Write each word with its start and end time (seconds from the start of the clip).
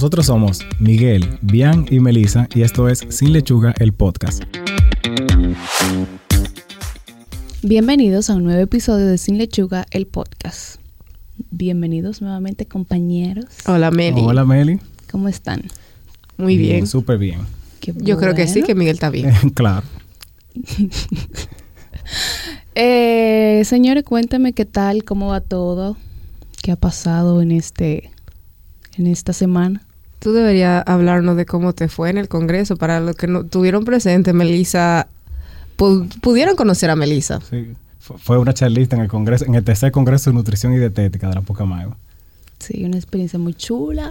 Nosotros 0.00 0.24
somos 0.24 0.60
Miguel, 0.78 1.38
Bian 1.42 1.84
y 1.90 2.00
Melissa 2.00 2.48
y 2.54 2.62
esto 2.62 2.88
es 2.88 3.04
Sin 3.10 3.34
Lechuga, 3.34 3.74
el 3.78 3.92
podcast. 3.92 4.42
Bienvenidos 7.62 8.30
a 8.30 8.36
un 8.36 8.44
nuevo 8.44 8.62
episodio 8.62 9.06
de 9.06 9.18
Sin 9.18 9.36
Lechuga, 9.36 9.84
el 9.90 10.06
podcast. 10.06 10.80
Bienvenidos 11.50 12.22
nuevamente 12.22 12.64
compañeros. 12.64 13.44
Hola 13.66 13.90
Meli. 13.90 14.22
Hola 14.24 14.46
Meli. 14.46 14.80
¿Cómo 15.10 15.28
están? 15.28 15.64
Muy 16.38 16.56
bien. 16.56 16.86
Súper 16.86 17.18
bien. 17.18 17.40
Qué 17.80 17.92
Yo 17.94 18.16
creo 18.16 18.34
que 18.34 18.46
sí, 18.46 18.62
que 18.62 18.74
Miguel 18.74 18.94
está 18.94 19.10
bien. 19.10 19.34
claro. 19.54 19.86
Eh, 22.74 23.62
señores, 23.66 24.04
cuéntame 24.04 24.52
qué 24.52 24.64
tal, 24.64 25.04
cómo 25.04 25.28
va 25.28 25.40
todo, 25.40 25.96
qué 26.62 26.70
ha 26.72 26.76
pasado 26.76 27.42
en 27.42 27.50
este, 27.52 28.10
en 28.96 29.06
esta 29.06 29.32
semana. 29.32 29.86
Tú 30.20 30.32
deberías 30.32 30.84
hablarnos 30.86 31.36
de 31.36 31.46
cómo 31.46 31.72
te 31.72 31.88
fue 31.88 32.10
en 32.10 32.18
el 32.18 32.28
Congreso. 32.28 32.76
Para 32.76 33.00
los 33.00 33.16
que 33.16 33.26
no 33.26 33.44
tuvieron 33.44 33.84
presente, 33.84 34.32
Melissa, 34.32 35.06
pu- 35.76 36.08
pudieron 36.20 36.54
conocer 36.56 36.90
a 36.90 36.96
Melissa. 36.96 37.40
Sí. 37.50 37.72
Fu- 37.98 38.16
Fue 38.18 38.38
una 38.38 38.54
charlista 38.54 38.96
en 38.96 39.02
el 39.02 39.08
Congreso, 39.08 39.44
en 39.46 39.54
el 39.56 39.64
tercer 39.64 39.90
Congreso 39.92 40.30
de 40.30 40.34
Nutrición 40.34 40.72
y 40.74 40.78
Dietética 40.78 41.28
de 41.28 41.34
la 41.34 41.40
Pucamayo. 41.42 41.96
Sí, 42.58 42.84
una 42.84 42.96
experiencia 42.96 43.38
muy 43.38 43.54
chula. 43.54 44.10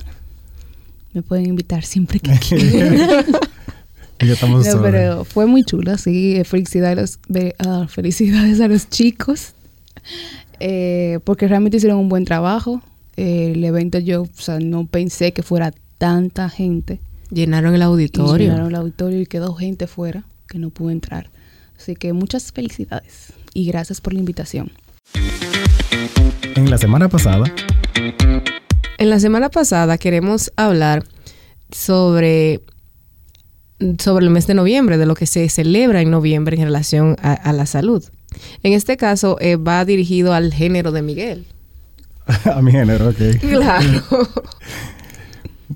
Me 1.14 1.22
pueden 1.22 1.46
invitar 1.48 1.84
siempre 1.84 2.20
que 2.20 2.32
quieran. 2.40 2.96
y 4.20 4.26
yo 4.28 4.34
estamos 4.34 4.66
No, 4.76 4.82
pero 4.82 5.26
fue 5.26 5.46
muy 5.46 5.64
chula, 5.64 5.98
sí. 5.98 6.36
eh, 6.38 6.44
Felicidades, 6.44 6.98
a 6.98 7.02
los- 7.02 7.20
de- 7.28 7.56
ah, 7.60 7.86
felicidades 7.88 8.60
a 8.62 8.68
los 8.68 8.90
chicos. 8.90 9.54
eh, 10.60 11.20
porque 11.24 11.48
realmente 11.48 11.78
hicieron 11.78 12.00
un 12.00 12.10
buen 12.10 12.26
trabajo. 12.26 12.82
Eh, 13.18 13.52
el 13.56 13.64
evento 13.64 14.00
yo 14.00 14.24
o 14.24 14.30
sea, 14.34 14.60
no 14.60 14.86
pensé 14.86 15.34
que 15.34 15.44
fuera 15.44 15.72
tanta 16.00 16.50
gente. 16.50 17.00
Llenaron 17.30 17.76
el 17.76 17.82
Y 17.82 17.84
auditorio. 17.84 18.48
llenaron 18.48 18.70
el 18.70 18.76
auditorio 18.76 19.22
y 19.22 19.28
quedó 19.28 19.54
gente 19.54 19.86
fuera 19.86 20.24
que 20.48 20.58
no 20.58 20.72
pudo 20.72 20.90
entrar. 20.90 21.30
Así 21.78 21.96
que 21.96 22.12
muchas 22.14 22.52
felicidades 22.52 23.34
y 23.54 23.68
gracias 23.68 24.02
por 24.02 24.14
la 24.14 24.20
invitación. 24.20 24.72
En 26.56 26.70
la 26.72 26.78
semana 26.80 27.08
pasada, 27.08 27.46
En 28.98 29.10
la 29.10 29.20
semana 29.20 29.50
pasada 29.50 29.98
queremos 29.98 30.52
hablar 30.58 31.04
sobre, 31.72 32.62
sobre 34.00 34.26
el 34.26 34.32
mes 34.32 34.46
de 34.48 34.56
noviembre, 34.56 34.98
de 34.98 35.06
lo 35.06 35.16
que 35.16 35.26
se 35.26 35.48
celebra 35.50 36.02
en 36.02 36.10
noviembre 36.12 36.58
en 36.58 36.64
relación 36.64 37.16
a, 37.22 37.34
a 37.34 37.54
la 37.54 37.66
salud. 37.66 38.04
En 38.64 38.74
este 38.74 38.98
caso 38.98 39.38
eh, 39.40 39.56
va 39.56 39.86
dirigido 39.86 40.34
al 40.34 40.52
género 40.54 40.92
de 40.92 41.02
Miguel. 41.02 41.46
a 42.46 42.62
mi 42.62 42.72
género, 42.72 43.10
ok. 43.10 43.18
Claro. 43.40 44.04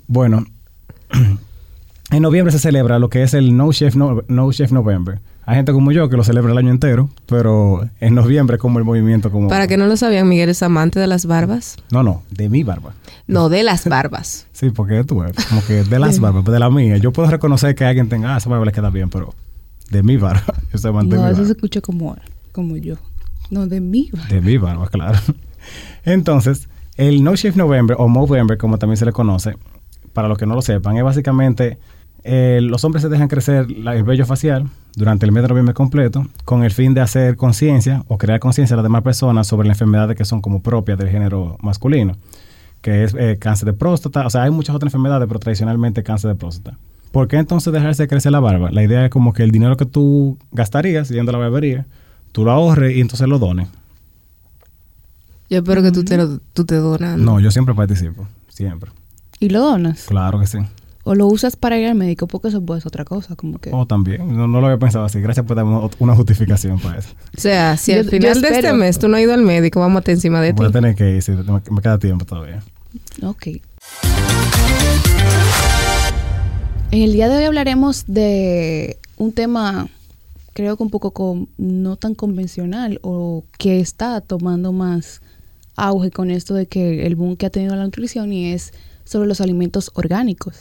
Bueno, 0.06 0.44
en 2.10 2.22
noviembre 2.22 2.52
se 2.52 2.58
celebra 2.58 2.98
lo 2.98 3.08
que 3.08 3.22
es 3.22 3.34
el 3.34 3.56
No 3.56 3.72
Chef, 3.72 3.96
no, 3.96 4.22
no 4.28 4.52
Chef 4.52 4.72
November. 4.72 5.20
Hay 5.46 5.56
gente 5.56 5.72
como 5.72 5.92
yo 5.92 6.08
que 6.08 6.16
lo 6.16 6.24
celebra 6.24 6.52
el 6.52 6.58
año 6.58 6.70
entero, 6.70 7.10
pero 7.26 7.86
en 8.00 8.14
noviembre 8.14 8.56
es 8.56 8.60
como 8.62 8.78
el 8.78 8.84
movimiento 8.86 9.30
como... 9.30 9.48
Para 9.48 9.66
que 9.66 9.76
no 9.76 9.86
lo 9.86 9.94
sabían, 9.98 10.26
Miguel 10.26 10.48
es 10.48 10.62
amante 10.62 10.98
de 10.98 11.06
las 11.06 11.26
barbas. 11.26 11.76
No, 11.90 12.02
no, 12.02 12.22
de 12.30 12.48
mi 12.48 12.62
barba. 12.62 12.94
No, 13.26 13.50
de 13.50 13.62
las 13.62 13.86
barbas. 13.86 14.46
Sí, 14.52 14.70
porque 14.70 15.04
tú 15.04 15.16
como 15.48 15.64
que 15.66 15.82
de 15.84 15.98
las 15.98 16.20
barbas, 16.20 16.44
de 16.44 16.58
la 16.58 16.70
mía. 16.70 16.96
Yo 16.96 17.12
puedo 17.12 17.28
reconocer 17.30 17.74
que 17.74 17.84
alguien 17.84 18.08
tenga, 18.08 18.34
ah, 18.34 18.38
esa 18.38 18.48
barba 18.48 18.64
le 18.64 18.72
queda 18.72 18.88
bien, 18.88 19.10
pero 19.10 19.34
de 19.90 20.02
mi 20.02 20.16
barba. 20.16 20.54
Yo 20.72 20.78
soy 20.78 20.90
amante 20.90 21.16
de 21.16 21.20
No, 21.20 21.26
mi 21.26 21.32
eso 21.32 21.40
barba. 21.42 21.46
se 21.48 21.52
escucha 21.52 21.80
como, 21.82 22.16
como 22.52 22.76
yo. 22.78 22.94
No, 23.50 23.66
de 23.66 23.80
mí. 23.82 24.10
De 24.30 24.40
mi 24.40 24.56
barba, 24.56 24.88
claro. 24.88 25.18
Entonces, 26.04 26.68
el 26.96 27.22
No 27.22 27.34
Shave 27.36 27.56
November 27.56 27.96
o 27.98 28.08
Movember, 28.08 28.56
como 28.56 28.78
también 28.78 28.96
se 28.96 29.04
le 29.04 29.12
conoce, 29.12 29.56
para 30.14 30.28
los 30.28 30.38
que 30.38 30.46
no 30.46 30.54
lo 30.54 30.62
sepan, 30.62 30.96
es 30.96 31.04
básicamente 31.04 31.76
eh, 32.26 32.60
los 32.62 32.82
hombres 32.84 33.02
se 33.02 33.10
dejan 33.10 33.28
crecer 33.28 33.70
la- 33.70 33.94
el 33.94 34.02
vello 34.02 34.24
facial 34.24 34.66
durante 34.96 35.26
el 35.26 35.32
mes 35.32 35.42
de 35.42 35.48
noviembre 35.50 35.74
completo 35.74 36.26
con 36.46 36.64
el 36.64 36.70
fin 36.70 36.94
de 36.94 37.02
hacer 37.02 37.36
conciencia 37.36 38.02
o 38.08 38.16
crear 38.16 38.40
conciencia 38.40 38.72
a 38.74 38.78
las 38.78 38.82
demás 38.84 39.02
personas 39.02 39.46
sobre 39.46 39.68
las 39.68 39.76
enfermedades 39.76 40.16
que 40.16 40.24
son 40.24 40.40
como 40.40 40.62
propias 40.62 40.96
del 40.96 41.10
género 41.10 41.58
masculino, 41.60 42.16
que 42.80 43.04
es 43.04 43.14
eh, 43.18 43.36
cáncer 43.38 43.66
de 43.66 43.72
próstata. 43.74 44.26
O 44.26 44.30
sea, 44.30 44.44
hay 44.44 44.50
muchas 44.50 44.74
otras 44.74 44.88
enfermedades, 44.94 45.28
pero 45.28 45.38
tradicionalmente 45.38 46.02
cáncer 46.02 46.30
de 46.30 46.36
próstata. 46.36 46.78
¿Por 47.12 47.28
qué 47.28 47.36
entonces 47.36 47.70
dejarse 47.72 48.08
crecer 48.08 48.32
la 48.32 48.40
barba? 48.40 48.70
La 48.70 48.82
idea 48.82 49.04
es 49.04 49.10
como 49.10 49.34
que 49.34 49.42
el 49.42 49.50
dinero 49.50 49.76
que 49.76 49.84
tú 49.84 50.38
gastarías 50.50 51.10
yendo 51.10 51.30
a 51.30 51.34
la 51.34 51.38
barbería, 51.38 51.84
tú 52.32 52.44
lo 52.44 52.52
ahorres 52.52 52.96
y 52.96 53.00
entonces 53.02 53.28
lo 53.28 53.38
dones. 53.38 53.68
Yo 55.50 55.58
espero 55.58 55.82
que 55.82 55.92
tú 55.92 56.04
te, 56.04 56.16
lo- 56.16 56.38
tú 56.54 56.64
te 56.64 56.76
donas. 56.76 57.18
No, 57.18 57.38
yo 57.38 57.50
siempre 57.50 57.74
participo. 57.74 58.26
Siempre. 58.48 58.90
¿Y 59.40 59.48
lo 59.50 59.60
donas? 59.60 60.04
Claro 60.06 60.38
que 60.40 60.46
sí. 60.46 60.58
¿O 61.06 61.14
lo 61.14 61.26
usas 61.26 61.54
para 61.56 61.78
ir 61.78 61.86
al 61.86 61.94
médico? 61.96 62.26
Porque 62.26 62.48
eso 62.48 62.64
puede 62.64 62.80
ser 62.80 62.88
otra 62.88 63.04
cosa, 63.04 63.36
como 63.36 63.58
que... 63.58 63.70
O 63.74 63.86
también. 63.86 64.34
No, 64.34 64.46
no 64.48 64.60
lo 64.60 64.68
había 64.68 64.78
pensado 64.78 65.04
así. 65.04 65.20
Gracias 65.20 65.44
por 65.44 65.54
darme 65.56 65.78
una 65.98 66.14
justificación 66.16 66.78
para 66.80 66.98
eso. 67.00 67.10
O 67.36 67.40
sea, 67.40 67.76
si 67.76 67.92
Yo- 67.92 67.98
al 68.00 68.04
final 68.06 68.40
de 68.40 68.48
este 68.48 68.72
mes 68.72 68.98
tú 68.98 69.08
no 69.08 69.16
has 69.18 69.22
ido 69.22 69.34
al 69.34 69.42
médico, 69.42 69.80
vamos 69.80 69.96
a 69.96 69.98
estar 70.00 70.14
encima 70.14 70.40
de 70.40 70.52
ti. 70.54 70.56
Voy 70.56 70.68
a 70.68 70.70
tener 70.70 70.94
que 70.94 71.16
ir. 71.16 71.22
sí, 71.22 71.32
me, 71.32 71.60
me 71.70 71.82
queda 71.82 71.98
tiempo 71.98 72.24
todavía. 72.24 72.62
Ok. 73.22 73.48
En 76.90 77.02
el 77.02 77.12
día 77.12 77.28
de 77.28 77.36
hoy 77.36 77.44
hablaremos 77.44 78.04
de 78.06 78.98
un 79.18 79.32
tema, 79.32 79.88
creo 80.54 80.76
que 80.76 80.82
un 80.84 80.90
poco 80.90 81.10
con- 81.10 81.48
no 81.58 81.96
tan 81.96 82.14
convencional 82.14 82.98
o 83.02 83.44
que 83.58 83.80
está 83.80 84.20
tomando 84.22 84.72
más 84.72 85.20
auge 85.76 86.10
con 86.10 86.30
esto 86.30 86.54
de 86.54 86.66
que 86.66 87.04
el 87.06 87.16
boom 87.16 87.36
que 87.36 87.46
ha 87.46 87.50
tenido 87.50 87.74
la 87.74 87.84
nutrición 87.84 88.32
y 88.32 88.52
es 88.52 88.72
sobre 89.04 89.28
los 89.28 89.40
alimentos 89.40 89.90
orgánicos. 89.94 90.56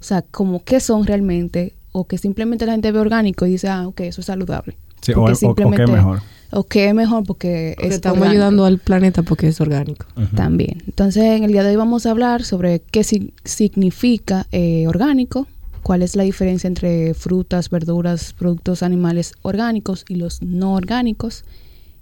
O 0.00 0.04
sea, 0.04 0.22
como 0.22 0.62
qué 0.64 0.80
son 0.80 1.06
realmente 1.06 1.74
o 1.92 2.06
que 2.06 2.18
simplemente 2.18 2.66
la 2.66 2.72
gente 2.72 2.92
ve 2.92 2.98
orgánico 3.00 3.46
y 3.46 3.50
dice, 3.52 3.68
ah, 3.68 3.86
ok, 3.88 4.00
eso 4.02 4.20
es 4.20 4.26
saludable. 4.26 4.76
Sí, 5.02 5.12
o, 5.12 5.16
Porque 5.24 5.46
o- 5.46 5.50
o 5.50 5.54
qué 5.54 5.62
es 5.84 5.90
mejor. 5.90 6.20
O 6.52 6.64
qué 6.64 6.92
mejor 6.94 7.24
porque 7.24 7.74
Porque 7.76 7.88
es 7.88 7.94
estamos 7.94 8.18
orgánico. 8.18 8.32
ayudando 8.42 8.64
al 8.64 8.78
planeta 8.78 9.22
porque 9.22 9.48
es 9.48 9.60
orgánico. 9.60 10.04
También. 10.34 10.82
Entonces, 10.86 11.22
en 11.22 11.44
el 11.44 11.52
día 11.52 11.62
de 11.62 11.70
hoy 11.70 11.76
vamos 11.76 12.06
a 12.06 12.10
hablar 12.10 12.44
sobre 12.44 12.80
qué 12.80 13.04
si- 13.04 13.32
significa 13.44 14.46
eh, 14.52 14.86
orgánico, 14.88 15.46
cuál 15.82 16.02
es 16.02 16.16
la 16.16 16.24
diferencia 16.24 16.66
entre 16.68 17.14
frutas, 17.14 17.70
verduras, 17.70 18.32
productos 18.34 18.82
animales 18.82 19.32
orgánicos 19.42 20.04
y 20.08 20.16
los 20.16 20.42
no 20.42 20.74
orgánicos, 20.74 21.44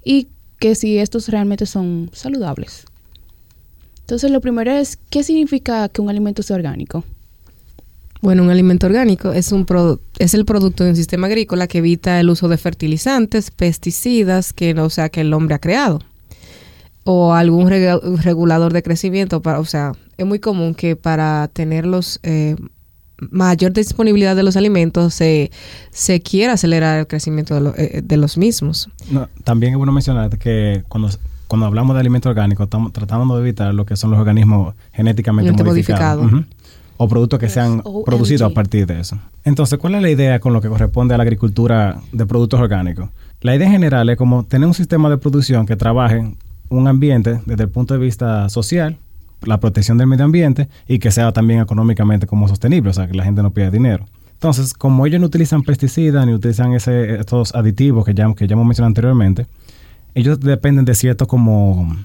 y 0.04 0.28
que 0.58 0.74
si 0.74 0.98
estos 0.98 1.28
realmente 1.28 1.66
son 1.66 2.10
saludables. 2.12 2.84
Entonces, 4.08 4.30
lo 4.30 4.40
primero 4.40 4.72
es, 4.72 4.98
¿qué 5.10 5.22
significa 5.22 5.86
que 5.90 6.00
un 6.00 6.08
alimento 6.08 6.42
sea 6.42 6.56
orgánico? 6.56 7.04
Bueno, 8.22 8.42
un 8.42 8.48
alimento 8.48 8.86
orgánico 8.86 9.32
es, 9.34 9.52
un 9.52 9.66
pro- 9.66 10.00
es 10.18 10.32
el 10.32 10.46
producto 10.46 10.82
de 10.82 10.88
un 10.90 10.96
sistema 10.96 11.26
agrícola 11.26 11.66
que 11.66 11.76
evita 11.78 12.18
el 12.18 12.30
uso 12.30 12.48
de 12.48 12.56
fertilizantes, 12.56 13.50
pesticidas, 13.50 14.54
que 14.54 14.72
no 14.72 14.86
o 14.86 14.90
sea 14.90 15.10
que 15.10 15.20
el 15.20 15.34
hombre 15.34 15.56
ha 15.56 15.58
creado. 15.58 16.00
O 17.04 17.34
algún 17.34 17.68
regulador 17.68 18.72
de 18.72 18.82
crecimiento. 18.82 19.42
Para, 19.42 19.60
o 19.60 19.66
sea, 19.66 19.92
es 20.16 20.24
muy 20.24 20.38
común 20.38 20.74
que 20.74 20.96
para 20.96 21.48
tener 21.52 21.84
los, 21.84 22.18
eh, 22.22 22.56
mayor 23.30 23.74
disponibilidad 23.74 24.34
de 24.36 24.42
los 24.42 24.56
alimentos 24.56 25.12
se, 25.12 25.50
se 25.90 26.22
quiera 26.22 26.54
acelerar 26.54 26.98
el 27.00 27.06
crecimiento 27.06 27.54
de, 27.56 27.60
lo- 27.60 27.74
eh, 27.76 28.00
de 28.02 28.16
los 28.16 28.38
mismos. 28.38 28.88
No, 29.10 29.28
también 29.44 29.72
es 29.72 29.76
bueno 29.76 29.92
mencionar 29.92 30.38
que 30.38 30.82
cuando, 30.88 31.10
cuando 31.48 31.66
hablamos 31.66 31.94
de 31.94 32.00
alimentos 32.00 32.30
orgánicos, 32.30 32.64
estamos 32.64 32.92
tratando 32.92 33.34
de 33.36 33.42
evitar 33.42 33.74
lo 33.74 33.84
que 33.84 33.96
son 33.96 34.10
los 34.10 34.20
organismos 34.20 34.74
genéticamente 34.92 35.50
Mente 35.50 35.64
modificados. 35.64 36.30
modificado. 36.30 36.58
O 36.98 37.08
productos 37.08 37.38
que 37.38 37.48
sean 37.48 37.80
OMG. 37.84 38.04
producidos 38.04 38.50
a 38.50 38.54
partir 38.54 38.86
de 38.86 39.00
eso. 39.00 39.18
Entonces, 39.44 39.78
¿cuál 39.78 39.94
es 39.94 40.02
la 40.02 40.10
idea 40.10 40.40
con 40.40 40.52
lo 40.52 40.60
que 40.60 40.68
corresponde 40.68 41.14
a 41.14 41.16
la 41.16 41.22
agricultura 41.22 42.00
de 42.12 42.26
productos 42.26 42.60
orgánicos? 42.60 43.08
La 43.40 43.54
idea 43.54 43.66
en 43.66 43.72
general 43.72 44.08
es 44.10 44.16
como 44.16 44.44
tener 44.44 44.66
un 44.66 44.74
sistema 44.74 45.08
de 45.08 45.16
producción 45.16 45.64
que 45.64 45.76
trabaje 45.76 46.34
un 46.68 46.88
ambiente 46.88 47.40
desde 47.46 47.62
el 47.64 47.70
punto 47.70 47.94
de 47.94 48.00
vista 48.00 48.48
social, 48.48 48.98
la 49.42 49.60
protección 49.60 49.96
del 49.96 50.08
medio 50.08 50.24
ambiente 50.24 50.68
y 50.86 50.98
que 50.98 51.10
sea 51.10 51.32
también 51.32 51.60
económicamente 51.60 52.26
como 52.26 52.48
sostenible, 52.48 52.90
o 52.90 52.92
sea, 52.92 53.06
que 53.06 53.14
la 53.14 53.24
gente 53.24 53.42
no 53.42 53.52
pierda 53.52 53.70
dinero. 53.70 54.04
Entonces, 54.32 54.74
como 54.74 55.06
ellos 55.06 55.20
no 55.20 55.26
utilizan 55.26 55.62
pesticidas 55.62 56.26
ni 56.26 56.34
utilizan 56.34 56.72
ese, 56.72 57.16
estos 57.20 57.54
aditivos 57.54 58.04
que 58.04 58.14
ya, 58.14 58.32
que 58.34 58.46
ya 58.46 58.54
hemos 58.54 58.66
mencionado 58.66 58.88
anteriormente, 58.88 59.46
ellos 60.18 60.40
dependen 60.40 60.84
de 60.84 60.94
ciertos 60.94 61.28
como 61.28 61.96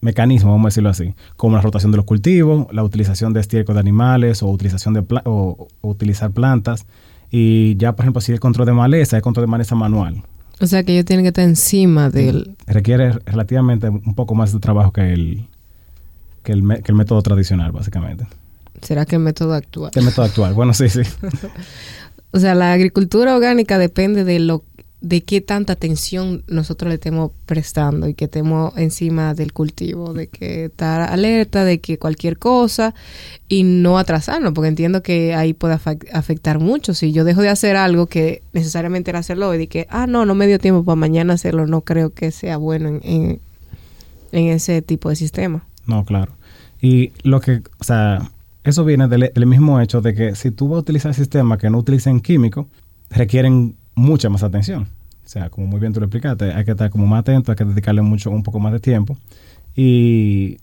mecanismos, 0.00 0.52
vamos 0.52 0.66
a 0.66 0.68
decirlo 0.68 0.90
así, 0.90 1.14
como 1.36 1.56
la 1.56 1.62
rotación 1.62 1.90
de 1.90 1.96
los 1.96 2.06
cultivos, 2.06 2.66
la 2.72 2.82
utilización 2.82 3.32
de 3.32 3.40
estiércol 3.40 3.74
de 3.74 3.80
animales 3.80 4.42
o 4.42 4.48
utilización 4.48 4.94
de 4.94 5.04
o, 5.24 5.68
o 5.80 5.88
utilizar 5.88 6.30
plantas 6.30 6.86
y 7.30 7.76
ya 7.76 7.94
por 7.94 8.04
ejemplo 8.04 8.20
si 8.20 8.32
el 8.32 8.40
control 8.40 8.66
de 8.66 8.72
maleza 8.72 9.16
es 9.16 9.22
control 9.22 9.44
de 9.44 9.50
maleza 9.50 9.74
manual. 9.74 10.22
O 10.60 10.66
sea 10.66 10.82
que 10.82 10.92
ellos 10.92 11.04
tienen 11.04 11.24
que 11.24 11.28
estar 11.28 11.44
encima 11.44 12.10
del... 12.10 12.56
Requiere 12.66 13.12
relativamente 13.26 13.88
un 13.88 14.14
poco 14.14 14.34
más 14.34 14.52
de 14.52 14.58
trabajo 14.58 14.92
que 14.92 15.12
el 15.12 15.46
que 16.42 16.52
el, 16.52 16.62
que 16.82 16.90
el 16.90 16.94
método 16.94 17.20
tradicional 17.22 17.72
básicamente. 17.72 18.26
¿Será 18.80 19.04
que 19.04 19.16
el 19.16 19.22
método 19.22 19.54
actual? 19.54 19.90
El 19.94 20.04
método 20.04 20.24
actual. 20.24 20.54
Bueno, 20.54 20.72
sí, 20.72 20.88
sí. 20.88 21.02
O 22.30 22.38
sea, 22.38 22.54
la 22.54 22.72
agricultura 22.72 23.34
orgánica 23.34 23.78
depende 23.78 24.22
de 24.22 24.38
lo 24.38 24.62
de 25.00 25.22
qué 25.22 25.40
tanta 25.40 25.74
atención 25.74 26.42
nosotros 26.48 26.88
le 26.88 26.96
estemos 26.96 27.30
prestando 27.46 28.08
y 28.08 28.14
que 28.14 28.24
estemos 28.24 28.76
encima 28.76 29.32
del 29.32 29.52
cultivo, 29.52 30.12
de 30.12 30.26
que 30.26 30.66
estar 30.66 31.02
alerta 31.02 31.64
de 31.64 31.80
que 31.80 31.98
cualquier 31.98 32.36
cosa 32.36 32.94
y 33.46 33.62
no 33.62 33.98
atrasarnos, 33.98 34.52
porque 34.54 34.68
entiendo 34.68 35.02
que 35.02 35.34
ahí 35.34 35.54
puede 35.54 35.78
afectar 36.12 36.58
mucho. 36.58 36.94
Si 36.94 37.12
yo 37.12 37.24
dejo 37.24 37.42
de 37.42 37.48
hacer 37.48 37.76
algo 37.76 38.06
que 38.06 38.42
necesariamente 38.52 39.10
era 39.10 39.20
hacerlo 39.20 39.48
hoy, 39.48 39.62
y 39.62 39.66
que, 39.68 39.86
ah, 39.88 40.08
no, 40.08 40.26
no 40.26 40.34
me 40.34 40.48
dio 40.48 40.58
tiempo 40.58 40.84
para 40.84 40.96
mañana 40.96 41.34
hacerlo, 41.34 41.66
no 41.66 41.82
creo 41.82 42.10
que 42.10 42.32
sea 42.32 42.56
bueno 42.56 42.88
en, 42.88 43.40
en, 44.32 44.46
ese 44.48 44.82
tipo 44.82 45.10
de 45.10 45.16
sistema. 45.16 45.64
No, 45.86 46.04
claro. 46.04 46.32
Y 46.80 47.12
lo 47.22 47.40
que, 47.40 47.62
o 47.78 47.84
sea, 47.84 48.30
eso 48.64 48.84
viene 48.84 49.06
del, 49.06 49.30
del 49.32 49.46
mismo 49.46 49.80
hecho 49.80 50.00
de 50.00 50.14
que 50.14 50.34
si 50.34 50.50
tú 50.50 50.68
vas 50.68 50.78
a 50.78 50.80
utilizar 50.80 51.14
sistemas 51.14 51.58
que 51.58 51.70
no 51.70 51.78
utilicen 51.78 52.20
químicos, 52.20 52.66
requieren 53.10 53.76
mucha 53.98 54.28
más 54.28 54.42
atención. 54.42 54.88
O 55.24 55.28
sea, 55.28 55.50
como 55.50 55.66
muy 55.66 55.80
bien 55.80 55.92
tú 55.92 56.00
lo 56.00 56.06
explicaste, 56.06 56.52
hay 56.52 56.64
que 56.64 56.70
estar 56.70 56.88
como 56.88 57.06
más 57.06 57.20
atento, 57.20 57.52
hay 57.52 57.56
que 57.56 57.64
dedicarle 57.64 58.00
mucho, 58.00 58.30
un 58.30 58.42
poco 58.42 58.60
más 58.60 58.72
de 58.72 58.80
tiempo. 58.80 59.16
Y 59.76 60.56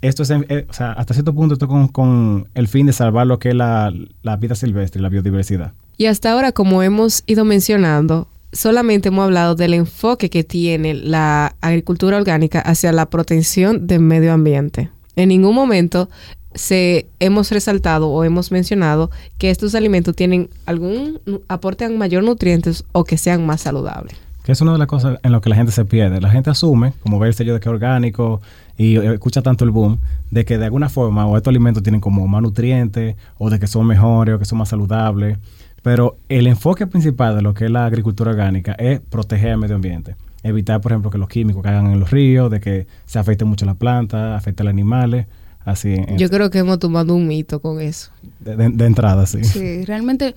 esto 0.00 0.22
es, 0.22 0.30
eh, 0.30 0.66
o 0.68 0.72
sea, 0.72 0.92
hasta 0.92 1.12
cierto 1.12 1.34
punto 1.34 1.54
esto 1.54 1.68
con, 1.68 1.88
con, 1.88 2.48
el 2.54 2.68
fin 2.68 2.86
de 2.86 2.92
salvar 2.92 3.26
lo 3.26 3.38
que 3.38 3.50
es 3.50 3.54
la, 3.54 3.92
la 4.22 4.36
vida 4.36 4.54
silvestre 4.54 5.02
la 5.02 5.08
biodiversidad. 5.08 5.72
Y 5.98 6.06
hasta 6.06 6.32
ahora, 6.32 6.52
como 6.52 6.82
hemos 6.82 7.24
ido 7.26 7.44
mencionando, 7.44 8.28
solamente 8.52 9.08
hemos 9.08 9.24
hablado 9.24 9.54
del 9.54 9.74
enfoque 9.74 10.30
que 10.30 10.44
tiene 10.44 10.94
la 10.94 11.54
agricultura 11.60 12.16
orgánica 12.16 12.60
hacia 12.60 12.92
la 12.92 13.10
protección 13.10 13.86
del 13.86 14.00
medio 14.00 14.32
ambiente. 14.32 14.90
En 15.16 15.28
ningún 15.28 15.54
momento 15.54 16.08
se 16.56 17.06
hemos 17.20 17.50
resaltado 17.50 18.08
o 18.08 18.24
hemos 18.24 18.50
mencionado 18.50 19.10
que 19.38 19.50
estos 19.50 19.74
alimentos 19.74 20.16
tienen 20.16 20.48
algún 20.66 21.20
aporten 21.48 21.98
mayor 21.98 22.24
nutrientes 22.24 22.84
o 22.92 23.04
que 23.04 23.18
sean 23.18 23.46
más 23.46 23.62
saludables. 23.62 24.16
Que 24.42 24.52
es 24.52 24.60
una 24.60 24.72
de 24.72 24.78
las 24.78 24.86
cosas 24.86 25.18
en 25.22 25.32
lo 25.32 25.40
que 25.40 25.50
la 25.50 25.56
gente 25.56 25.72
se 25.72 25.84
pierde. 25.84 26.20
La 26.20 26.30
gente 26.30 26.50
asume, 26.50 26.92
como 27.00 27.18
ve 27.18 27.28
el 27.28 27.34
sello 27.34 27.52
de 27.54 27.60
que 27.60 27.68
es 27.68 27.72
orgánico 27.72 28.40
y 28.78 28.96
escucha 28.96 29.42
tanto 29.42 29.64
el 29.64 29.70
boom, 29.70 29.98
de 30.30 30.44
que 30.44 30.56
de 30.56 30.66
alguna 30.66 30.88
forma 30.88 31.26
o 31.26 31.36
estos 31.36 31.50
alimentos 31.50 31.82
tienen 31.82 32.00
como 32.00 32.28
más 32.28 32.42
nutrientes 32.42 33.16
o 33.38 33.50
de 33.50 33.58
que 33.58 33.66
son 33.66 33.86
mejores 33.86 34.36
o 34.36 34.38
que 34.38 34.44
son 34.44 34.58
más 34.58 34.68
saludables. 34.68 35.38
Pero 35.82 36.16
el 36.28 36.46
enfoque 36.46 36.86
principal 36.86 37.36
de 37.36 37.42
lo 37.42 37.54
que 37.54 37.66
es 37.66 37.70
la 37.70 37.86
agricultura 37.86 38.30
orgánica 38.30 38.72
es 38.72 39.00
proteger 39.00 39.50
el 39.50 39.58
medio 39.58 39.76
ambiente. 39.76 40.16
Evitar, 40.42 40.80
por 40.80 40.92
ejemplo, 40.92 41.10
que 41.10 41.18
los 41.18 41.28
químicos 41.28 41.62
caigan 41.62 41.92
en 41.92 41.98
los 41.98 42.10
ríos, 42.10 42.50
de 42.50 42.60
que 42.60 42.86
se 43.04 43.18
afecte 43.18 43.44
mucho 43.44 43.66
la 43.66 43.74
planta, 43.74 44.36
afecte 44.36 44.62
a 44.62 44.64
los 44.64 44.70
animales. 44.70 45.26
Así, 45.66 45.96
Yo 46.16 46.30
creo 46.30 46.48
que 46.48 46.58
hemos 46.58 46.78
tomado 46.78 47.12
un 47.16 47.26
mito 47.26 47.58
con 47.58 47.80
eso. 47.80 48.12
De, 48.38 48.86
entrada, 48.86 49.26
sí. 49.26 49.42
Sí, 49.42 49.84
realmente, 49.84 50.36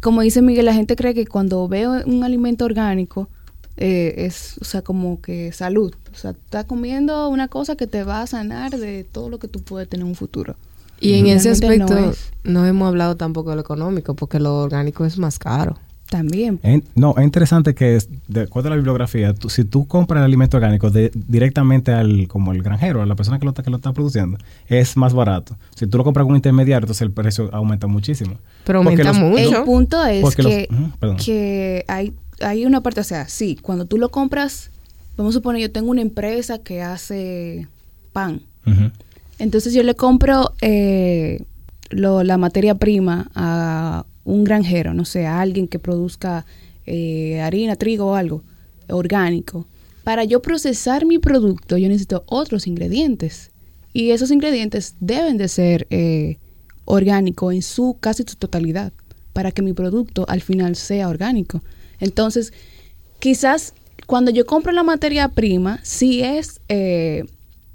como 0.00 0.20
dice 0.20 0.42
Miguel, 0.42 0.66
la 0.66 0.74
gente 0.74 0.94
cree 0.94 1.12
que 1.12 1.26
cuando 1.26 1.66
veo 1.66 1.96
un 2.06 2.22
alimento 2.22 2.66
orgánico 2.66 3.28
eh, 3.76 4.14
es, 4.26 4.58
o 4.60 4.64
sea, 4.64 4.82
como 4.82 5.20
que 5.20 5.50
salud. 5.50 5.92
O 6.12 6.16
sea, 6.16 6.30
estás 6.30 6.66
comiendo 6.66 7.28
una 7.30 7.48
cosa 7.48 7.74
que 7.74 7.88
te 7.88 8.04
va 8.04 8.22
a 8.22 8.28
sanar 8.28 8.70
de 8.70 9.02
todo 9.02 9.28
lo 9.28 9.40
que 9.40 9.48
tú 9.48 9.60
puedes 9.60 9.88
tener 9.88 10.04
en 10.04 10.10
un 10.10 10.14
futuro. 10.14 10.54
Y 11.00 11.14
en 11.14 11.26
ese 11.26 11.50
aspecto 11.50 12.12
no 12.44 12.64
hemos 12.64 12.86
hablado 12.86 13.16
tampoco 13.16 13.50
de 13.50 13.56
lo 13.56 13.62
económico, 13.62 14.14
porque 14.14 14.38
lo 14.38 14.58
orgánico 14.58 15.04
es 15.04 15.18
más 15.18 15.40
caro. 15.40 15.78
También. 16.10 16.60
no, 16.96 17.14
es 17.16 17.24
interesante 17.24 17.72
que, 17.72 17.96
de 18.26 18.40
acuerdo 18.40 18.68
a 18.68 18.70
la 18.70 18.76
bibliografía, 18.76 19.32
si 19.48 19.64
tú 19.64 19.86
compras 19.86 20.18
el 20.18 20.24
alimento 20.24 20.56
orgánico 20.56 20.90
directamente 20.90 21.92
al 21.92 22.26
como 22.26 22.50
el 22.50 22.64
granjero, 22.64 23.00
a 23.00 23.06
la 23.06 23.14
persona 23.14 23.38
que 23.38 23.46
lo, 23.46 23.54
que 23.54 23.70
lo 23.70 23.76
está 23.76 23.92
produciendo, 23.92 24.36
es 24.66 24.96
más 24.96 25.14
barato. 25.14 25.56
Si 25.76 25.86
tú 25.86 25.98
lo 25.98 26.04
compras 26.04 26.24
con 26.24 26.32
un 26.32 26.36
intermediario, 26.36 26.84
entonces 26.84 27.02
el 27.02 27.12
precio 27.12 27.48
aumenta 27.52 27.86
muchísimo. 27.86 28.38
Pero 28.64 28.80
aumenta 28.80 29.12
mucho. 29.12 29.58
El 29.58 29.64
punto 29.64 30.04
es 30.04 30.34
que, 30.34 30.68
que 31.24 31.84
hay, 31.86 32.12
hay 32.40 32.66
una 32.66 32.82
parte, 32.82 33.00
o 33.00 33.04
sea, 33.04 33.28
sí, 33.28 33.56
cuando 33.62 33.84
tú 33.84 33.96
lo 33.96 34.10
compras, 34.10 34.72
vamos 35.16 35.34
a 35.34 35.38
suponer, 35.38 35.62
yo 35.62 35.70
tengo 35.70 35.92
una 35.92 36.02
empresa 36.02 36.58
que 36.58 36.82
hace 36.82 37.68
pan. 38.12 38.42
Entonces 39.38 39.72
yo 39.74 39.84
le 39.84 39.94
compro 39.94 40.54
eh, 40.60 41.44
la 41.90 42.36
materia 42.36 42.74
prima 42.74 43.30
a 43.36 44.06
un 44.24 44.44
granjero, 44.44 44.94
no 44.94 45.04
sé, 45.04 45.26
alguien 45.26 45.68
que 45.68 45.78
produzca 45.78 46.46
eh, 46.86 47.40
harina, 47.40 47.76
trigo 47.76 48.06
o 48.06 48.14
algo 48.14 48.42
orgánico. 48.88 49.66
Para 50.04 50.24
yo 50.24 50.40
procesar 50.40 51.06
mi 51.06 51.18
producto, 51.18 51.76
yo 51.76 51.88
necesito 51.88 52.24
otros 52.26 52.66
ingredientes. 52.66 53.50
Y 53.92 54.10
esos 54.10 54.30
ingredientes 54.30 54.94
deben 55.00 55.36
de 55.36 55.48
ser 55.48 55.86
eh, 55.90 56.38
orgánicos 56.84 57.54
en 57.54 57.62
su 57.62 57.96
casi 58.00 58.24
su 58.26 58.36
totalidad, 58.36 58.92
para 59.32 59.52
que 59.52 59.62
mi 59.62 59.72
producto 59.72 60.24
al 60.28 60.40
final 60.40 60.76
sea 60.76 61.08
orgánico. 61.08 61.62
Entonces, 61.98 62.52
quizás 63.18 63.74
cuando 64.06 64.30
yo 64.30 64.46
compro 64.46 64.72
la 64.72 64.82
materia 64.82 65.28
prima, 65.28 65.80
sí 65.82 66.22
es 66.22 66.60
eh, 66.68 67.24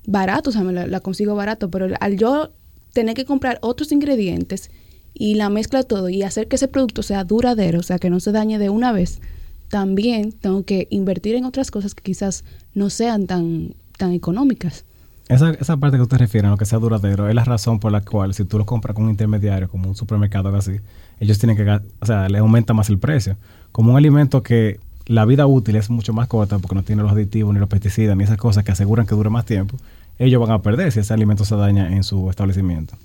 barato, 0.06 0.50
o 0.50 0.53
sea, 0.53 0.63
me 0.63 0.74
la, 0.74 0.88
la, 0.88 1.00
consigo 1.00 1.36
barato, 1.36 1.69
pero 1.69 1.88
al 2.00 2.18
yo 2.18 2.51
tener 2.94 3.13
que 3.15 3.25
comprar 3.25 3.59
otros 3.62 3.92
ingredientes, 3.92 4.71
y 5.15 5.35
la 5.35 5.50
mezcla 5.50 5.81
todo 5.83 6.09
y 6.09 6.21
hacer 6.21 6.47
que 6.47 6.57
ese 6.57 6.67
producto 6.67 7.01
sea 7.01 7.23
duradero, 7.23 7.79
o 7.79 7.83
sea, 7.83 7.97
que 7.97 8.09
no 8.09 8.19
se 8.19 8.31
dañe 8.31 8.59
de 8.59 8.69
una 8.69 8.91
vez, 8.91 9.21
también 9.69 10.33
tengo 10.33 10.63
que 10.63 10.88
invertir 10.91 11.35
en 11.35 11.45
otras 11.45 11.71
cosas 11.71 11.95
que 11.95 12.03
quizás 12.03 12.44
no 12.73 12.89
sean 12.89 13.25
tan, 13.25 13.73
tan 13.97 14.12
económicas. 14.12 14.85
Esa, 15.27 15.51
esa 15.51 15.77
parte 15.77 15.97
que 15.97 16.03
usted 16.03 16.17
refiere, 16.17 16.47
a 16.47 16.51
lo 16.51 16.57
que 16.57 16.65
sea 16.65 16.77
duradero, 16.77 17.27
es 17.27 17.33
la 17.33 17.45
razón 17.45 17.79
por 17.79 17.91
la 17.91 18.01
cual 18.01 18.35
si 18.35 18.45
tú 18.45 18.59
lo 18.59 18.65
compras 18.65 18.94
con 18.94 19.06
un 19.06 19.09
intermediario, 19.09 19.69
como 19.69 19.89
un 19.89 19.95
supermercado 19.95 20.50
o 20.50 20.56
así, 20.56 20.73
ellos 21.19 21.39
tienen 21.39 21.57
que, 21.57 21.68
o 22.00 22.06
sea, 22.06 22.29
le 22.29 22.38
aumenta 22.38 22.73
más 22.73 22.89
el 22.89 23.00
precio. 23.00 23.38
Como 23.71 23.91
un 23.91 23.97
alimento 23.97 24.44
que 24.44 24.79
la 25.07 25.25
vida 25.25 25.47
útil 25.47 25.77
es 25.77 25.89
mucho 25.89 26.13
más 26.13 26.27
corta 26.27 26.59
porque 26.59 26.75
no 26.75 26.83
tiene 26.83 27.01
los 27.01 27.11
aditivos 27.11 27.53
ni 27.53 27.59
los 27.59 27.69
pesticidas 27.69 28.15
ni 28.18 28.23
esas 28.23 28.38
cosas 28.38 28.63
que 28.63 28.71
aseguran 28.71 29.07
que 29.07 29.15
dure 29.15 29.29
más 29.29 29.45
tiempo, 29.45 29.77
ellos 30.19 30.39
van 30.39 30.51
a 30.51 30.61
perder 30.61 30.91
si 30.91 31.00
ese 31.00 31.13
alimento 31.13 31.45
se 31.45 31.56
daña 31.56 31.95
en 31.95 32.03
su 32.03 32.29
establecimiento. 32.29 32.95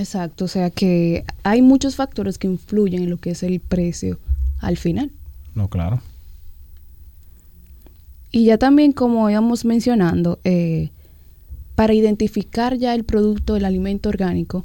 Exacto, 0.00 0.46
o 0.46 0.48
sea 0.48 0.70
que 0.70 1.24
hay 1.42 1.60
muchos 1.60 1.94
factores 1.94 2.38
que 2.38 2.46
influyen 2.46 3.02
en 3.02 3.10
lo 3.10 3.18
que 3.18 3.30
es 3.30 3.42
el 3.42 3.60
precio 3.60 4.18
al 4.58 4.78
final. 4.78 5.10
No, 5.54 5.68
claro. 5.68 6.00
Y 8.32 8.46
ya 8.46 8.56
también, 8.56 8.92
como 8.92 9.28
íbamos 9.28 9.66
mencionando, 9.66 10.38
eh, 10.44 10.88
para 11.74 11.92
identificar 11.92 12.78
ya 12.78 12.94
el 12.94 13.04
producto, 13.04 13.56
el 13.56 13.66
alimento 13.66 14.08
orgánico, 14.08 14.64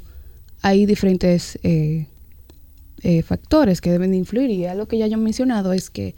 hay 0.62 0.86
diferentes 0.86 1.58
eh, 1.62 2.06
eh, 3.02 3.20
factores 3.20 3.82
que 3.82 3.90
deben 3.90 4.12
de 4.12 4.16
influir. 4.16 4.48
Y 4.48 4.58
ya 4.60 4.74
lo 4.74 4.88
que 4.88 4.96
ya 4.96 5.04
he 5.04 5.16
mencionado 5.18 5.74
es 5.74 5.90
que 5.90 6.14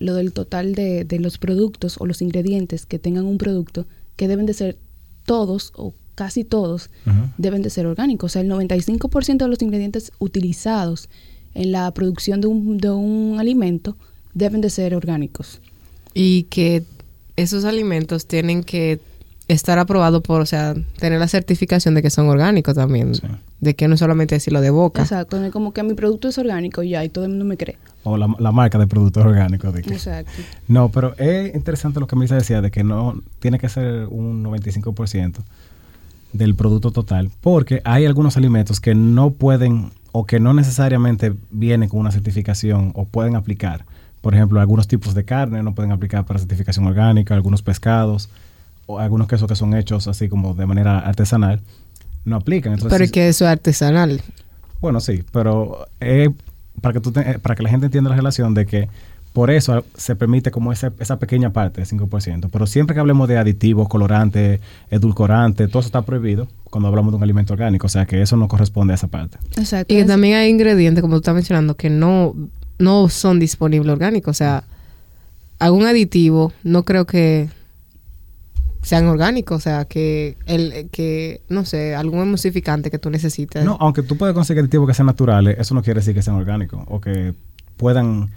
lo 0.00 0.14
del 0.14 0.32
total 0.32 0.74
de, 0.74 1.04
de 1.04 1.20
los 1.20 1.38
productos 1.38 1.96
o 2.00 2.06
los 2.06 2.22
ingredientes 2.22 2.86
que 2.86 2.98
tengan 2.98 3.24
un 3.24 3.38
producto, 3.38 3.86
que 4.16 4.26
deben 4.26 4.46
de 4.46 4.54
ser 4.54 4.78
todos 5.24 5.72
o 5.76 5.94
casi 6.18 6.42
todos, 6.42 6.90
deben 7.36 7.62
de 7.62 7.70
ser 7.70 7.86
orgánicos. 7.86 8.32
O 8.32 8.32
sea, 8.32 8.42
el 8.42 8.50
95% 8.50 9.38
de 9.38 9.46
los 9.46 9.62
ingredientes 9.62 10.10
utilizados 10.18 11.08
en 11.54 11.70
la 11.70 11.88
producción 11.92 12.40
de 12.40 12.48
un, 12.48 12.78
de 12.78 12.90
un 12.90 13.36
alimento 13.38 13.96
deben 14.34 14.60
de 14.60 14.68
ser 14.68 14.96
orgánicos. 14.96 15.60
Y 16.14 16.42
que 16.44 16.82
esos 17.36 17.64
alimentos 17.64 18.26
tienen 18.26 18.64
que 18.64 18.98
estar 19.46 19.78
aprobados 19.78 20.20
por, 20.22 20.40
o 20.40 20.46
sea, 20.46 20.74
tener 20.98 21.20
la 21.20 21.28
certificación 21.28 21.94
de 21.94 22.02
que 22.02 22.10
son 22.10 22.28
orgánicos 22.28 22.74
también. 22.74 23.12
De 23.60 23.76
que 23.76 23.86
no 23.86 23.96
solamente 23.96 24.34
decirlo 24.34 24.60
de 24.60 24.70
boca. 24.70 25.02
Exacto, 25.02 25.38
como 25.52 25.72
que 25.72 25.84
mi 25.84 25.94
producto 25.94 26.26
es 26.26 26.36
orgánico 26.36 26.82
y 26.82 26.90
ya, 26.90 27.04
y 27.04 27.10
todo 27.10 27.26
el 27.26 27.30
mundo 27.30 27.44
me 27.44 27.56
cree. 27.56 27.78
O 28.02 28.16
la, 28.16 28.26
marca 28.26 28.76
de 28.76 28.88
productos 28.88 29.24
orgánicos. 29.24 29.72
De 29.72 29.80
Exacto. 29.82 30.32
No, 30.66 30.88
pero 30.90 31.16
es 31.16 31.54
interesante 31.54 32.00
lo 32.00 32.08
que 32.08 32.16
me 32.16 32.26
decía 32.26 32.60
de 32.60 32.72
que 32.72 32.82
no 32.82 33.22
tiene 33.38 33.60
que 33.60 33.68
ser 33.68 34.08
un 34.08 34.42
95% 34.42 35.44
del 36.32 36.54
producto 36.54 36.90
total, 36.90 37.30
porque 37.40 37.80
hay 37.84 38.06
algunos 38.06 38.36
alimentos 38.36 38.80
que 38.80 38.94
no 38.94 39.30
pueden 39.30 39.90
o 40.12 40.26
que 40.26 40.40
no 40.40 40.54
necesariamente 40.54 41.34
vienen 41.50 41.88
con 41.88 42.00
una 42.00 42.10
certificación 42.10 42.92
o 42.94 43.04
pueden 43.04 43.36
aplicar. 43.36 43.84
Por 44.20 44.34
ejemplo, 44.34 44.60
algunos 44.60 44.88
tipos 44.88 45.14
de 45.14 45.24
carne 45.24 45.62
no 45.62 45.74
pueden 45.74 45.92
aplicar 45.92 46.24
para 46.24 46.38
certificación 46.38 46.86
orgánica, 46.86 47.34
algunos 47.34 47.62
pescados 47.62 48.28
o 48.86 48.98
algunos 48.98 49.28
quesos 49.28 49.48
que 49.48 49.54
son 49.54 49.74
hechos 49.74 50.08
así 50.08 50.28
como 50.28 50.54
de 50.54 50.66
manera 50.66 50.98
artesanal 50.98 51.60
no 52.24 52.36
aplican. 52.36 52.76
pero 52.88 53.04
es 53.04 53.12
que 53.12 53.28
eso 53.28 53.44
es 53.44 53.50
artesanal. 53.50 54.20
Bueno, 54.80 55.00
sí, 55.00 55.24
pero 55.32 55.86
para, 56.80 56.92
que 56.92 57.00
tú 57.00 57.12
para 57.12 57.54
que 57.54 57.62
la 57.62 57.70
gente 57.70 57.86
entienda 57.86 58.10
la 58.10 58.16
relación 58.16 58.54
de 58.54 58.66
que 58.66 58.88
por 59.38 59.52
eso 59.52 59.84
se 59.96 60.16
permite 60.16 60.50
como 60.50 60.72
esa, 60.72 60.92
esa 60.98 61.20
pequeña 61.20 61.52
parte, 61.52 61.80
de 61.80 61.86
5%. 61.86 62.48
Pero 62.50 62.66
siempre 62.66 62.94
que 62.94 62.98
hablemos 62.98 63.28
de 63.28 63.38
aditivos, 63.38 63.88
colorantes, 63.88 64.58
edulcorantes, 64.90 65.68
todo 65.68 65.78
eso 65.78 65.86
está 65.86 66.02
prohibido 66.02 66.48
cuando 66.64 66.88
hablamos 66.88 67.12
de 67.12 67.18
un 67.18 67.22
alimento 67.22 67.52
orgánico. 67.52 67.86
O 67.86 67.88
sea 67.88 68.04
que 68.04 68.20
eso 68.20 68.36
no 68.36 68.48
corresponde 68.48 68.94
a 68.94 68.96
esa 68.96 69.06
parte. 69.06 69.38
Exacto. 69.56 69.94
Y 69.94 70.04
también 70.04 70.34
hay 70.34 70.50
ingredientes, 70.50 71.02
como 71.02 71.14
tú 71.14 71.18
estás 71.18 71.36
mencionando, 71.36 71.76
que 71.76 71.88
no, 71.88 72.34
no 72.80 73.08
son 73.08 73.38
disponibles 73.38 73.92
orgánicos. 73.92 74.32
O 74.32 74.34
sea, 74.34 74.64
algún 75.60 75.86
aditivo 75.86 76.52
no 76.64 76.82
creo 76.82 77.06
que 77.06 77.48
sean 78.82 79.06
orgánicos, 79.06 79.58
o 79.58 79.60
sea, 79.60 79.84
que 79.84 80.36
el 80.46 80.88
que 80.90 81.42
no 81.48 81.64
sé, 81.64 81.94
algún 81.94 82.22
emulsificante 82.22 82.90
que 82.90 82.98
tú 82.98 83.08
necesites. 83.08 83.64
No, 83.64 83.76
aunque 83.78 84.02
tú 84.02 84.16
puedas 84.16 84.34
conseguir 84.34 84.62
aditivos 84.62 84.88
que 84.88 84.94
sean 84.94 85.06
naturales, 85.06 85.56
eso 85.60 85.76
no 85.76 85.84
quiere 85.84 86.00
decir 86.00 86.12
que 86.12 86.22
sean 86.22 86.34
orgánicos 86.34 86.80
o 86.88 87.00
que 87.00 87.34
puedan 87.76 88.30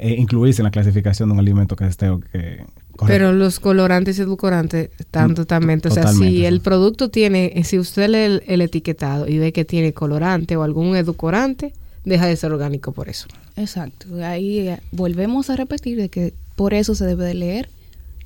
eh, 0.00 0.16
incluirse 0.18 0.62
en 0.62 0.64
la 0.64 0.70
clasificación 0.70 1.28
de 1.28 1.32
un 1.34 1.38
alimento 1.38 1.76
que 1.76 1.86
esté 1.86 2.08
que, 2.32 2.64
pero 3.06 3.32
los 3.32 3.60
colorantes 3.60 4.18
y 4.18 4.22
edulcorantes 4.22 4.90
están 4.98 5.32
mm, 5.32 5.34
totalmente, 5.34 5.88
o 5.88 5.90
sea, 5.90 6.08
si 6.12 6.44
el 6.44 6.60
producto 6.60 7.10
tiene, 7.10 7.62
si 7.64 7.78
usted 7.78 8.08
lee 8.08 8.42
el, 8.46 8.60
etiquetado 8.60 9.28
y 9.28 9.38
ve 9.38 9.52
que 9.52 9.64
tiene 9.64 9.92
colorante 9.92 10.56
o 10.56 10.62
algún 10.62 10.96
edulcorante, 10.96 11.72
deja 12.04 12.26
de 12.26 12.36
ser 12.36 12.52
orgánico 12.52 12.92
por 12.92 13.08
eso. 13.08 13.28
Exacto, 13.56 14.08
ahí 14.24 14.68
eh, 14.68 14.80
volvemos 14.90 15.48
a 15.50 15.56
repetir 15.56 15.96
de 15.96 16.08
que 16.08 16.34
por 16.56 16.74
eso 16.74 16.94
se 16.94 17.06
debe 17.06 17.24
de 17.24 17.34
leer 17.34 17.70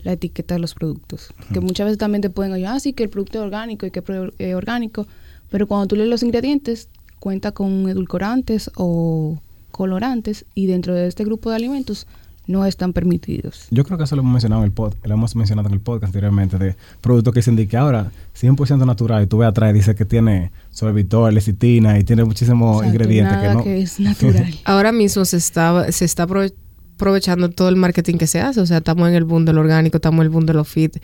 la 0.04 0.12
etiqueta 0.12 0.54
de 0.54 0.60
los 0.60 0.74
productos. 0.74 1.32
Que 1.52 1.60
muchas 1.60 1.86
veces 1.86 1.98
también 1.98 2.22
te 2.22 2.30
pueden 2.30 2.52
decir, 2.52 2.66
ah, 2.66 2.80
sí, 2.80 2.92
que 2.92 3.04
el 3.04 3.10
producto 3.10 3.38
es 3.38 3.44
orgánico 3.44 3.86
y 3.86 3.90
que 3.90 4.02
es 4.38 4.54
orgánico, 4.54 5.06
pero 5.50 5.66
cuando 5.66 5.86
tú 5.86 5.96
lees 5.96 6.08
los 6.08 6.22
ingredientes, 6.22 6.88
cuenta 7.18 7.52
con 7.52 7.88
edulcorantes 7.88 8.70
o 8.74 9.38
colorantes 9.72 10.44
y 10.54 10.66
dentro 10.66 10.94
de 10.94 11.08
este 11.08 11.24
grupo 11.24 11.50
de 11.50 11.56
alimentos 11.56 12.06
no 12.46 12.66
están 12.66 12.92
permitidos. 12.92 13.66
Yo 13.70 13.84
creo 13.84 13.98
que 13.98 14.04
eso 14.04 14.16
lo 14.16 14.22
hemos 14.22 14.32
mencionado 14.32 14.62
en 14.62 14.66
el 14.66 14.72
pod, 14.72 14.94
lo 15.04 15.14
hemos 15.14 15.36
mencionado 15.36 15.68
en 15.68 15.74
el 15.74 15.80
podcast 15.80 16.06
anteriormente 16.06 16.58
de 16.58 16.76
productos 17.00 17.34
que 17.34 17.42
se 17.42 17.50
indique 17.50 17.76
ahora 17.76 18.10
100% 18.40 18.84
natural 18.84 19.22
y 19.22 19.26
tú 19.26 19.38
ves 19.38 19.48
atrás 19.48 19.70
y 19.70 19.74
dice 19.74 19.94
que 19.94 20.04
tiene 20.04 20.50
sorbitol, 20.70 21.34
lecitina 21.34 21.98
y 21.98 22.04
tiene 22.04 22.24
muchísimos 22.24 22.84
ingredientes 22.84 23.38
que 23.38 23.48
no 23.48 23.64
que 23.64 23.82
es 23.82 24.00
natural. 24.00 24.54
ahora 24.64 24.92
mismo 24.92 25.24
se 25.24 25.36
está 25.36 25.90
se 25.92 26.04
está 26.04 26.24
aprovechando 26.24 27.50
todo 27.50 27.68
el 27.68 27.76
marketing 27.76 28.16
que 28.16 28.26
se 28.26 28.40
hace, 28.40 28.60
o 28.60 28.66
sea, 28.66 28.78
estamos 28.78 29.08
en 29.08 29.14
el 29.14 29.24
boom 29.24 29.44
del 29.44 29.58
orgánico, 29.58 29.98
estamos 29.98 30.20
en 30.20 30.24
el 30.24 30.30
boom 30.30 30.46
de 30.46 30.54
los 30.54 30.68
fit. 30.68 30.96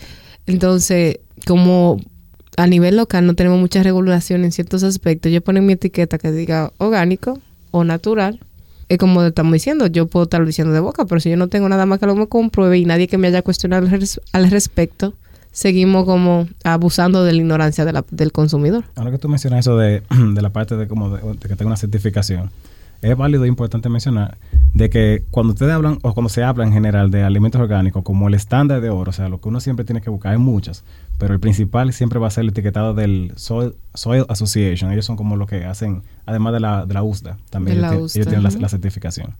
Entonces, 0.46 1.20
como 1.46 1.98
a 2.56 2.66
nivel 2.66 2.96
local 2.96 3.26
no 3.26 3.34
tenemos 3.34 3.60
mucha 3.60 3.82
regulación 3.82 4.44
en 4.44 4.50
ciertos 4.50 4.82
aspectos, 4.82 5.30
yo 5.30 5.40
pongo 5.40 5.62
mi 5.62 5.74
etiqueta 5.74 6.18
que 6.18 6.32
diga 6.32 6.72
orgánico 6.78 7.38
o 7.70 7.84
natural 7.84 8.40
es 8.88 8.98
como 8.98 9.22
estamos 9.22 9.52
diciendo, 9.52 9.86
yo 9.86 10.06
puedo 10.06 10.24
estar 10.24 10.44
diciendo 10.44 10.72
de 10.72 10.80
boca, 10.80 11.04
pero 11.04 11.20
si 11.20 11.30
yo 11.30 11.36
no 11.36 11.48
tengo 11.48 11.68
nada 11.68 11.84
más 11.86 11.98
que 11.98 12.06
lo 12.06 12.16
me 12.16 12.26
compruebe 12.26 12.78
y 12.78 12.84
nadie 12.84 13.06
que 13.06 13.18
me 13.18 13.28
haya 13.28 13.42
cuestionado 13.42 13.86
al, 14.32 14.50
respecto, 14.50 15.14
seguimos 15.52 16.06
como 16.06 16.48
abusando 16.64 17.22
de 17.24 17.32
la 17.32 17.38
ignorancia 17.38 17.84
del 17.84 18.32
consumidor. 18.32 18.84
Ahora 18.96 19.10
que 19.10 19.18
tú 19.18 19.28
mencionas 19.28 19.60
eso 19.60 19.76
de, 19.76 20.02
la 20.40 20.50
parte 20.50 20.76
de, 20.76 20.88
como 20.88 21.10
de, 21.10 21.38
que 21.38 21.56
tenga 21.56 21.66
una 21.66 21.76
certificación, 21.76 22.50
es 23.02 23.16
válido 23.16 23.44
e 23.44 23.48
importante 23.48 23.88
mencionar 23.88 24.38
de 24.74 24.90
que 24.90 25.22
cuando 25.30 25.52
ustedes 25.52 25.72
hablan 25.72 25.98
o 26.02 26.14
cuando 26.14 26.28
se 26.28 26.42
habla 26.42 26.64
en 26.64 26.72
general 26.72 27.10
de 27.10 27.22
alimentos 27.22 27.60
orgánicos 27.60 28.02
como 28.02 28.26
el 28.26 28.34
estándar 28.34 28.80
de 28.80 28.90
oro, 28.90 29.10
o 29.10 29.12
sea, 29.12 29.28
lo 29.28 29.40
que 29.40 29.48
uno 29.48 29.60
siempre 29.60 29.84
tiene 29.84 30.00
que 30.00 30.10
buscar, 30.10 30.32
hay 30.32 30.38
muchas, 30.38 30.82
pero 31.18 31.34
el 31.34 31.40
principal 31.40 31.92
siempre 31.92 32.18
va 32.18 32.28
a 32.28 32.30
ser 32.30 32.42
el 32.42 32.50
etiquetado 32.50 32.94
del 32.94 33.32
Soil, 33.36 33.74
Association. 34.28 34.92
Ellos 34.92 35.04
son 35.04 35.16
como 35.16 35.36
lo 35.36 35.46
que 35.46 35.64
hacen, 35.64 36.02
además 36.26 36.52
de 36.52 36.60
la, 36.60 36.86
de 36.86 36.94
la 36.94 37.02
USDA, 37.02 37.38
también 37.50 37.78
ellos, 37.78 38.12
tienen 38.12 38.42
la, 38.42 38.68
certificación. 38.68 39.34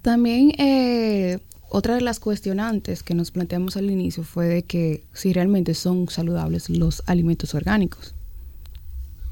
También 0.00 0.52
eh, 0.58 1.38
otra 1.68 1.94
de 1.94 2.00
las 2.00 2.18
cuestionantes 2.18 3.02
que 3.02 3.14
nos 3.14 3.30
planteamos 3.30 3.76
al 3.76 3.90
inicio 3.90 4.24
fue 4.24 4.46
de 4.46 4.62
que 4.62 5.04
si 5.12 5.34
realmente 5.34 5.74
son 5.74 6.08
saludables 6.08 6.70
los 6.70 7.02
alimentos 7.06 7.54
orgánicos. 7.54 8.14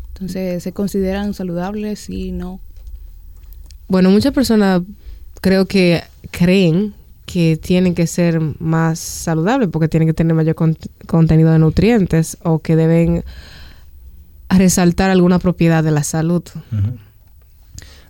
Entonces, 0.09 0.62
¿se 0.62 0.73
consideran 0.73 1.33
saludables 1.33 2.11
y 2.11 2.33
no? 2.33 2.61
Bueno, 3.88 4.11
muchas 4.11 4.33
personas 4.33 4.83
creo 5.40 5.66
que 5.66 6.02
creen 6.31 6.95
que 7.26 7.56
tienen 7.56 7.95
que 7.95 8.06
ser 8.06 8.40
más 8.61 8.99
saludables 8.99 9.68
porque 9.71 9.88
tienen 9.88 10.09
que 10.09 10.14
tener 10.14 10.35
mayor 10.35 10.54
contenido 11.06 11.52
de 11.52 11.59
nutrientes 11.59 12.38
o 12.42 12.61
que 12.61 12.76
deben 12.76 13.25
resaltar 14.49 15.11
alguna 15.11 15.38
propiedad 15.40 15.83
de 15.83 15.90
la 15.90 16.04
salud. 16.04 16.45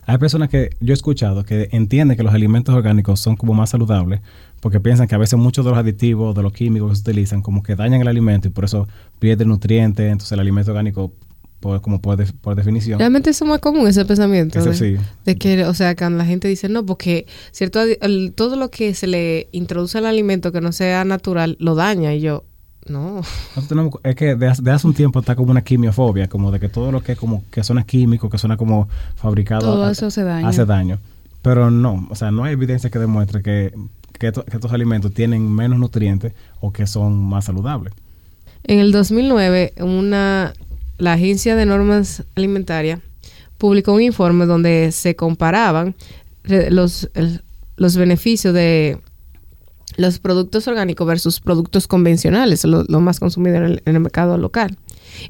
Hay 0.05 0.17
personas 0.19 0.49
que 0.49 0.69
yo 0.79 0.93
he 0.93 0.95
escuchado 0.95 1.43
que 1.43 1.67
entienden 1.71 2.15
que 2.15 2.23
los 2.23 2.33
alimentos 2.33 2.73
orgánicos 2.73 3.19
son 3.19 3.35
como 3.35 3.53
más 3.53 3.71
saludables 3.71 4.21
porque 4.61 4.79
piensan 4.79 5.07
que 5.07 5.15
a 5.15 5.17
veces 5.17 5.37
muchos 5.37 5.65
de 5.65 5.71
los 5.71 5.79
aditivos, 5.79 6.35
de 6.35 6.43
los 6.43 6.53
químicos 6.53 6.91
que 6.91 6.95
se 6.95 7.01
utilizan, 7.01 7.41
como 7.41 7.63
que 7.63 7.75
dañan 7.75 8.01
el 8.01 8.07
alimento 8.07 8.47
y 8.47 8.51
por 8.51 8.65
eso 8.65 8.87
pierde 9.19 9.45
nutrientes, 9.45 10.09
entonces 10.09 10.31
el 10.31 10.39
alimento 10.39 10.71
orgánico 10.71 11.11
como 11.59 12.01
por, 12.01 12.23
por, 12.35 12.55
definición. 12.55 12.99
Realmente 12.99 13.31
eso 13.31 13.45
es 13.45 13.49
más 13.49 13.59
común, 13.59 13.87
ese 13.87 14.05
pensamiento. 14.05 14.63
de, 14.63 14.73
sí. 14.73 14.97
de, 15.25 15.35
que, 15.37 15.65
o 15.65 15.73
sea, 15.73 15.95
cuando 15.95 16.17
la 16.17 16.25
gente 16.25 16.47
dice, 16.47 16.69
no, 16.69 16.85
porque 16.85 17.25
cierto 17.51 17.79
todo 18.35 18.55
lo 18.55 18.69
que 18.69 18.93
se 18.93 19.07
le 19.07 19.47
introduce 19.51 19.97
al 19.97 20.05
alimento 20.05 20.51
que 20.51 20.61
no 20.61 20.71
sea 20.71 21.03
natural 21.03 21.57
lo 21.59 21.75
daña. 21.75 22.13
Y 22.13 22.21
yo, 22.21 22.43
no. 22.87 23.21
es 24.03 24.15
que 24.15 24.35
de, 24.35 24.47
hace 24.47 24.87
un 24.87 24.93
tiempo 24.93 25.19
está 25.19 25.35
como 25.35 25.51
una 25.51 25.61
quimiofobia, 25.61 26.27
como 26.27 26.51
de 26.51 26.59
que 26.59 26.69
todo 26.69 26.91
lo 26.91 27.01
que 27.01 27.15
como 27.15 27.43
que 27.51 27.63
suena 27.63 27.83
químico, 27.83 28.29
que 28.29 28.37
suena 28.37 28.57
como 28.57 28.87
fabricado. 29.15 29.61
Todo 29.61 29.89
eso 29.89 30.07
hace 30.07 30.23
daño. 30.23 30.47
Hace 30.47 30.65
daño. 30.65 30.99
Pero 31.41 31.71
no, 31.71 32.07
o 32.09 32.15
sea, 32.15 32.31
no 32.31 32.43
hay 32.43 32.53
evidencia 32.53 32.89
que 32.89 32.99
demuestre 32.99 33.41
que, 33.41 33.73
que 34.19 34.27
estos 34.27 34.71
alimentos 34.71 35.13
tienen 35.13 35.53
menos 35.53 35.79
nutrientes 35.79 36.33
o 36.59 36.71
que 36.71 36.87
son 36.87 37.17
más 37.17 37.45
saludables. 37.45 37.93
En 38.63 38.79
el 38.79 38.91
2009, 38.91 39.73
una 39.79 40.53
la 40.97 41.13
Agencia 41.13 41.55
de 41.55 41.65
Normas 41.65 42.23
Alimentarias 42.35 42.99
publicó 43.57 43.93
un 43.93 44.01
informe 44.01 44.45
donde 44.45 44.91
se 44.91 45.15
comparaban 45.15 45.95
los, 46.43 47.09
los 47.75 47.97
beneficios 47.97 48.53
de 48.53 48.99
los 49.97 50.19
productos 50.19 50.67
orgánicos 50.67 51.07
versus 51.07 51.39
productos 51.39 51.87
convencionales, 51.87 52.63
lo, 52.65 52.85
más 52.99 53.19
consumido 53.19 53.57
en 53.57 53.63
el, 53.63 53.83
en 53.85 53.95
el, 53.95 54.01
mercado 54.01 54.37
local. 54.37 54.77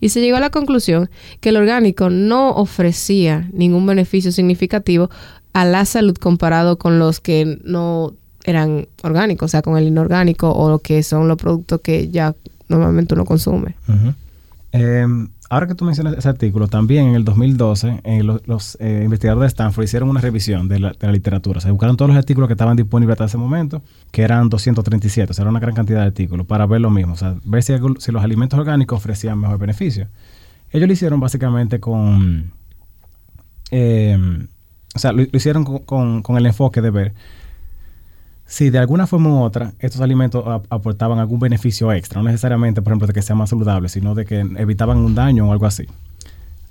Y 0.02 0.10
se 0.10 0.20
llegó 0.20 0.38
a 0.38 0.42
la 0.42 0.50
conclusión 0.50 1.10
que 1.40 1.50
el 1.50 1.58
orgánico 1.58 2.10
no 2.10 2.50
ofrecía 2.52 3.50
ningún 3.54 3.86
beneficio 3.86 4.32
significativo 4.32 5.10
a 5.54 5.64
la 5.64 5.86
salud 5.86 6.16
comparado 6.18 6.78
con 6.78 7.00
los 7.00 7.22
que 7.22 7.60
no 7.64 8.14
eran 8.44 8.88
orgánicos, 9.04 9.46
o 9.46 9.50
sea, 9.50 9.62
con 9.62 9.78
el 9.78 9.88
inorgánico 9.88 10.52
o 10.52 10.70
lo 10.70 10.80
que 10.80 11.02
son 11.04 11.28
los 11.28 11.38
productos 11.38 11.82
que 11.82 12.10
ya 12.10 12.36
normalmente 12.68 13.14
uno 13.14 13.26
consume 13.26 13.76
ahora 15.50 15.68
que 15.68 15.76
tú 15.76 15.86
mencionas 15.86 16.18
ese 16.18 16.28
artículo, 16.30 16.68
también 16.68 17.08
en 17.08 17.16
el 17.16 17.24
2012 17.24 18.02
los, 18.46 18.78
eh, 18.80 19.02
investigadores 19.04 19.42
de 19.42 19.48
Stanford 19.48 19.86
hicieron 19.86 20.10
una 20.10 20.22
revisión 20.22 20.68
de 20.68 20.80
la, 20.80 20.94
literatura. 21.12 21.62
Se 21.62 21.72
buscaron 21.72 21.98
todos 21.98 22.10
los 22.10 22.18
artículos 22.18 22.48
que 22.48 22.54
estaban 22.54 22.76
disponibles 22.76 23.14
hasta 23.14 23.26
ese 23.26 23.38
momento, 23.38 23.82
que 24.12 24.24
eran 24.24 24.50
237, 24.50 25.32
o 25.32 25.34
sea, 25.34 25.44
era 25.44 25.50
una 25.50 25.60
gran 25.60 25.74
cantidad 25.76 26.02
de 26.02 26.08
artículos, 26.08 26.46
para 26.46 26.66
ver 26.66 26.82
lo 26.82 26.90
mismo, 26.90 27.14
o 27.14 27.18
sea, 27.18 27.36
ver 27.44 27.64
si, 27.64 27.74
los 27.78 28.24
alimentos 28.24 28.60
orgánicos 28.60 28.98
ofrecían 28.98 29.40
mejor 29.40 29.58
beneficio. 29.58 30.08
Ellos 30.72 30.88
lo 30.88 30.94
hicieron 30.94 31.20
básicamente 31.20 31.80
con... 31.80 32.52
Eh, 33.72 34.48
o 34.96 35.00
sea, 35.00 35.12
lo, 35.12 35.22
hicieron 35.22 35.64
con 35.64 36.38
el 36.38 36.46
enfoque 36.46 36.82
de 36.82 36.90
ver 36.90 37.14
si 38.48 38.70
de 38.70 38.80
alguna 38.80 39.08
forma 39.08 39.30
u 39.30 39.42
otra 39.42 39.74
estos 39.80 40.02
alimentos 40.02 40.44
aportaban 40.70 41.20
algún 41.20 41.40
beneficio 41.40 41.92
extra, 41.92 42.22
no 42.22 42.28
necesariamente, 42.28 42.82
por 42.82 42.92
ejemplo, 42.92 43.08
de 43.08 43.14
que 43.14 43.22
sea 43.22 43.36
más 43.36 43.50
saludable, 43.50 43.90
sino 43.90 44.16
de 44.16 44.26
que 44.26 44.40
evitaban 44.40 44.98
un 44.98 45.14
daño 45.14 45.48
o 45.48 45.52
algo 45.52 45.66
así. 45.66 45.86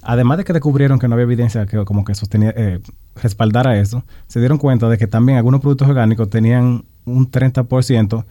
Además 0.03 0.39
de 0.39 0.45
que 0.45 0.53
descubrieron 0.53 0.99
que 0.99 1.07
no 1.07 1.15
había 1.15 1.25
evidencia 1.25 1.67
que 1.67 1.85
como 1.85 2.05
que 2.05 2.13
eh, 2.13 2.81
respaldara 3.17 3.79
eso, 3.79 4.05
se 4.27 4.41
dieron 4.41 4.57
cuenta 4.57 4.89
de 4.89 4.97
que 4.97 5.07
también 5.07 5.37
algunos 5.37 5.61
productos 5.61 5.89
orgánicos 5.89 6.31
tenían 6.31 6.85
un 7.05 7.31
30% 7.31 8.25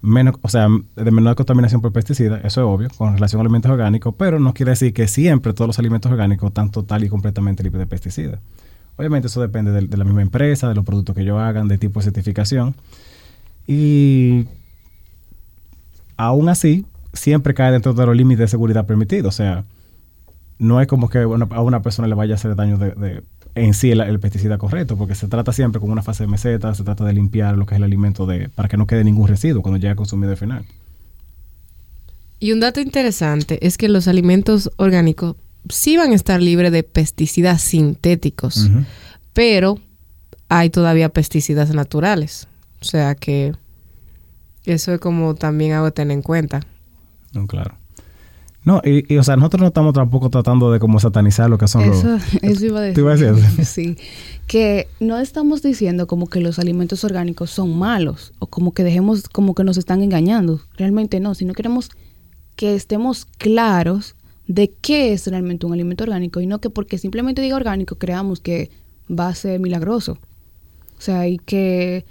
menos, 0.00 0.36
o 0.40 0.48
sea, 0.48 0.68
de 0.94 1.10
menor 1.10 1.34
contaminación 1.34 1.80
por 1.82 1.92
pesticidas, 1.92 2.44
eso 2.44 2.60
es 2.60 2.66
obvio, 2.66 2.88
con 2.96 3.14
relación 3.14 3.40
a 3.40 3.42
alimentos 3.42 3.70
orgánicos, 3.70 4.14
pero 4.16 4.38
no 4.38 4.54
quiere 4.54 4.70
decir 4.70 4.94
que 4.94 5.08
siempre 5.08 5.52
todos 5.52 5.66
los 5.66 5.78
alimentos 5.78 6.10
orgánicos 6.10 6.48
están 6.48 6.70
total 6.70 7.04
y 7.04 7.08
completamente 7.08 7.62
libres 7.62 7.80
de 7.80 7.86
pesticidas. 7.86 8.40
Obviamente 8.96 9.28
eso 9.28 9.40
depende 9.40 9.72
de, 9.72 9.96
la 9.96 10.04
misma 10.04 10.22
empresa, 10.22 10.68
de 10.68 10.74
los 10.74 10.84
productos 10.84 11.14
que 11.14 11.22
ellos 11.22 11.38
hagan, 11.38 11.68
de 11.68 11.78
tipo 11.78 12.00
de 12.00 12.04
certificación. 12.04 12.74
Y 13.66 14.46
aún 16.16 16.48
así, 16.48 16.86
siempre 17.12 17.54
cae 17.54 17.72
dentro 17.72 17.92
de 17.92 18.06
los 18.06 18.16
límites 18.16 18.40
de 18.40 18.48
seguridad 18.48 18.86
permitidos. 18.86 19.34
O 19.34 19.36
sea, 19.36 19.64
no 20.58 20.80
es 20.80 20.86
como 20.86 21.08
que 21.08 21.18
a 21.18 21.60
una 21.60 21.82
persona 21.82 22.08
le 22.08 22.14
vaya 22.14 22.34
a 22.34 22.36
hacer 22.36 22.56
daño 22.56 22.78
de, 22.78 23.22
en 23.56 23.74
sí 23.74 23.90
el, 23.90 24.20
pesticida 24.20 24.58
correcto, 24.58 24.96
porque 24.96 25.14
se 25.14 25.28
trata 25.28 25.52
siempre 25.52 25.80
con 25.80 25.90
una 25.90 26.02
fase 26.02 26.24
de 26.24 26.28
meseta, 26.28 26.74
se 26.74 26.84
trata 26.84 27.04
de 27.04 27.12
limpiar 27.14 27.56
lo 27.56 27.66
que 27.66 27.74
es 27.74 27.78
el 27.78 27.84
alimento 27.84 28.26
de, 28.26 28.48
para 28.50 28.68
que 28.68 28.76
no 28.76 28.86
quede 28.86 29.02
ningún 29.02 29.26
residuo 29.26 29.62
cuando 29.62 29.78
llegue 29.78 29.96
consumido 29.96 30.30
al 30.30 30.36
final. 30.36 30.64
Y 32.38 32.52
un 32.52 32.60
dato 32.60 32.80
interesante 32.80 33.66
es 33.66 33.78
que 33.78 33.88
los 33.88 34.08
alimentos 34.08 34.70
orgánicos 34.76 35.36
sí 35.68 35.96
van 35.96 36.12
a 36.12 36.14
estar 36.14 36.40
libres 36.40 36.72
de 36.72 36.82
pesticidas 36.82 37.62
sintéticos, 37.62 38.70
pero 39.32 39.78
hay 40.48 40.70
todavía 40.70 41.08
pesticidas 41.08 41.74
naturales. 41.74 42.48
O 42.80 42.84
sea 42.84 43.14
que 43.14 43.54
eso 44.64 44.92
es 44.92 45.00
como 45.00 45.34
también 45.34 45.72
algo 45.72 45.86
a 45.86 45.90
tener 45.90 46.14
en 46.14 46.22
cuenta. 46.22 46.60
No, 47.32 47.46
claro. 47.46 47.76
No, 48.64 48.82
y, 48.84 49.16
o 49.16 49.22
sea, 49.22 49.36
nosotros 49.36 49.60
no 49.60 49.68
estamos 49.68 49.94
tampoco 49.94 50.28
tratando 50.28 50.72
de 50.72 50.80
como 50.80 50.98
satanizar 50.98 51.48
lo 51.48 51.56
que 51.56 51.68
son 51.68 51.82
eso, 51.82 52.08
los... 52.08 52.34
Eso 52.42 52.66
iba 52.66 52.80
a 52.80 52.82
decir. 52.82 52.94
¿Te 52.96 53.00
iba 53.00 53.12
a 53.12 53.16
decir? 53.16 53.64
sí. 53.64 53.96
Que 54.48 54.88
no 54.98 55.18
estamos 55.18 55.62
diciendo 55.62 56.08
como 56.08 56.26
que 56.26 56.40
los 56.40 56.58
alimentos 56.58 57.04
orgánicos 57.04 57.50
son 57.50 57.78
malos 57.78 58.32
o 58.40 58.48
como 58.48 58.72
que 58.72 58.82
dejemos, 58.82 59.28
como 59.28 59.54
que 59.54 59.62
nos 59.62 59.76
están 59.76 60.02
engañando. 60.02 60.60
Realmente 60.76 61.20
no, 61.20 61.36
sino 61.36 61.52
queremos 61.52 61.90
que 62.56 62.74
estemos 62.74 63.26
claros 63.38 64.15
de 64.46 64.72
qué 64.80 65.12
es 65.12 65.26
realmente 65.26 65.66
un 65.66 65.72
alimento 65.72 66.04
orgánico 66.04 66.40
y 66.40 66.46
no 66.46 66.60
que 66.60 66.70
porque 66.70 66.98
simplemente 66.98 67.42
diga 67.42 67.56
orgánico 67.56 67.96
creamos 67.96 68.40
que 68.40 68.70
va 69.10 69.28
a 69.28 69.34
ser 69.34 69.60
milagroso. 69.60 70.18
O 70.98 71.00
sea, 71.00 71.28
y 71.28 71.38
que 71.38 72.04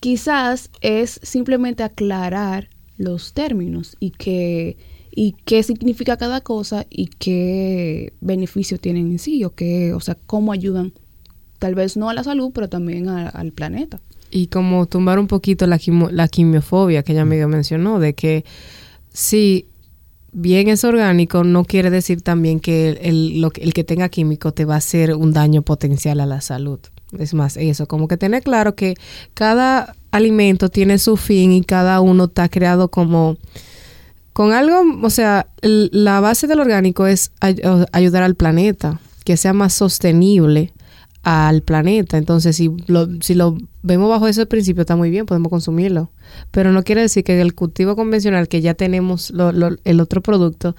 quizás 0.00 0.70
es 0.80 1.20
simplemente 1.22 1.82
aclarar 1.82 2.68
los 2.98 3.32
términos 3.32 3.96
y 4.00 4.10
que 4.10 4.76
y 5.14 5.36
qué 5.44 5.62
significa 5.62 6.16
cada 6.16 6.40
cosa 6.40 6.86
y 6.88 7.06
qué 7.06 8.14
beneficio 8.20 8.78
tienen 8.78 9.12
en 9.12 9.18
sí 9.18 9.44
o 9.44 9.50
qué, 9.50 9.92
o 9.92 10.00
sea, 10.00 10.16
cómo 10.26 10.52
ayudan 10.52 10.92
tal 11.58 11.74
vez 11.74 11.96
no 11.96 12.08
a 12.08 12.14
la 12.14 12.24
salud, 12.24 12.50
pero 12.52 12.68
también 12.68 13.08
al 13.08 13.52
planeta. 13.52 14.00
Y 14.30 14.46
como 14.46 14.86
tumbar 14.86 15.18
un 15.18 15.28
poquito 15.28 15.66
la, 15.66 15.78
la 16.10 16.28
quimiofobia 16.28 17.02
que 17.02 17.12
ella 17.12 17.26
medio 17.26 17.46
mencionó, 17.46 18.00
de 18.00 18.14
que 18.14 18.44
si 19.12 19.66
bien 20.32 20.68
es 20.68 20.82
orgánico, 20.84 21.44
no 21.44 21.64
quiere 21.64 21.90
decir 21.90 22.22
también 22.22 22.60
que 22.60 22.90
el, 22.90 23.44
el 23.54 23.74
que 23.74 23.84
tenga 23.84 24.08
químico 24.08 24.52
te 24.52 24.64
va 24.64 24.74
a 24.74 24.78
hacer 24.78 25.14
un 25.14 25.32
daño 25.32 25.62
potencial 25.62 26.20
a 26.20 26.26
la 26.26 26.40
salud. 26.40 26.80
Es 27.18 27.34
más, 27.34 27.56
eso, 27.58 27.86
como 27.86 28.08
que 28.08 28.16
tener 28.16 28.42
claro 28.42 28.74
que 28.74 28.94
cada 29.34 29.94
alimento 30.10 30.70
tiene 30.70 30.98
su 30.98 31.16
fin 31.16 31.52
y 31.52 31.62
cada 31.62 32.00
uno 32.00 32.24
está 32.24 32.48
creado 32.48 32.90
como 32.90 33.36
con 34.32 34.52
algo, 34.52 34.82
o 35.02 35.10
sea, 35.10 35.46
la 35.60 36.20
base 36.20 36.46
del 36.46 36.60
orgánico 36.60 37.06
es 37.06 37.32
ayudar 37.92 38.22
al 38.22 38.34
planeta, 38.34 38.98
que 39.24 39.36
sea 39.36 39.52
más 39.52 39.74
sostenible 39.74 40.72
al 41.22 41.62
planeta. 41.62 42.18
Entonces, 42.18 42.56
si 42.56 42.70
lo, 42.86 43.08
si 43.20 43.34
lo 43.34 43.56
vemos 43.82 44.08
bajo 44.08 44.26
ese 44.26 44.46
principio, 44.46 44.82
está 44.82 44.96
muy 44.96 45.10
bien, 45.10 45.26
podemos 45.26 45.50
consumirlo. 45.50 46.10
Pero 46.50 46.72
no 46.72 46.82
quiere 46.82 47.02
decir 47.02 47.24
que 47.24 47.40
el 47.40 47.54
cultivo 47.54 47.96
convencional, 47.96 48.48
que 48.48 48.60
ya 48.60 48.74
tenemos 48.74 49.32
el 49.84 50.00
otro 50.00 50.20
producto, 50.20 50.74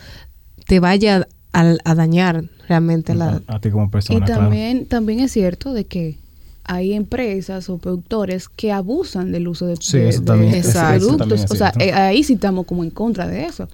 te 0.67 0.79
vaya 0.79 1.27
a, 1.53 1.95
dañar 1.95 2.45
realmente 2.67 3.15
la... 3.15 3.41
A, 3.47 3.59
ti 3.59 3.69
como 3.69 3.89
persona. 3.89 4.19
Y 4.19 4.27
también, 4.27 4.85
también 4.85 5.19
es 5.19 5.31
cierto 5.31 5.73
de 5.73 5.85
que 5.85 6.17
hay 6.65 6.93
empresas 6.93 7.69
o 7.69 7.77
productores 7.77 8.49
que 8.49 8.71
abusan 8.71 9.31
del 9.31 9.47
uso 9.47 9.65
de, 9.67 9.75
productos. 9.75 11.45
o 11.51 11.55
sea, 11.55 11.73
eh, 11.79 11.91
ahí 11.91 12.23
sí 12.23 12.33
estamos 12.33 12.65
como 12.65 12.83
en 12.83 12.89
contra 12.89 13.27
de 13.27 13.45
eso. 13.45 13.67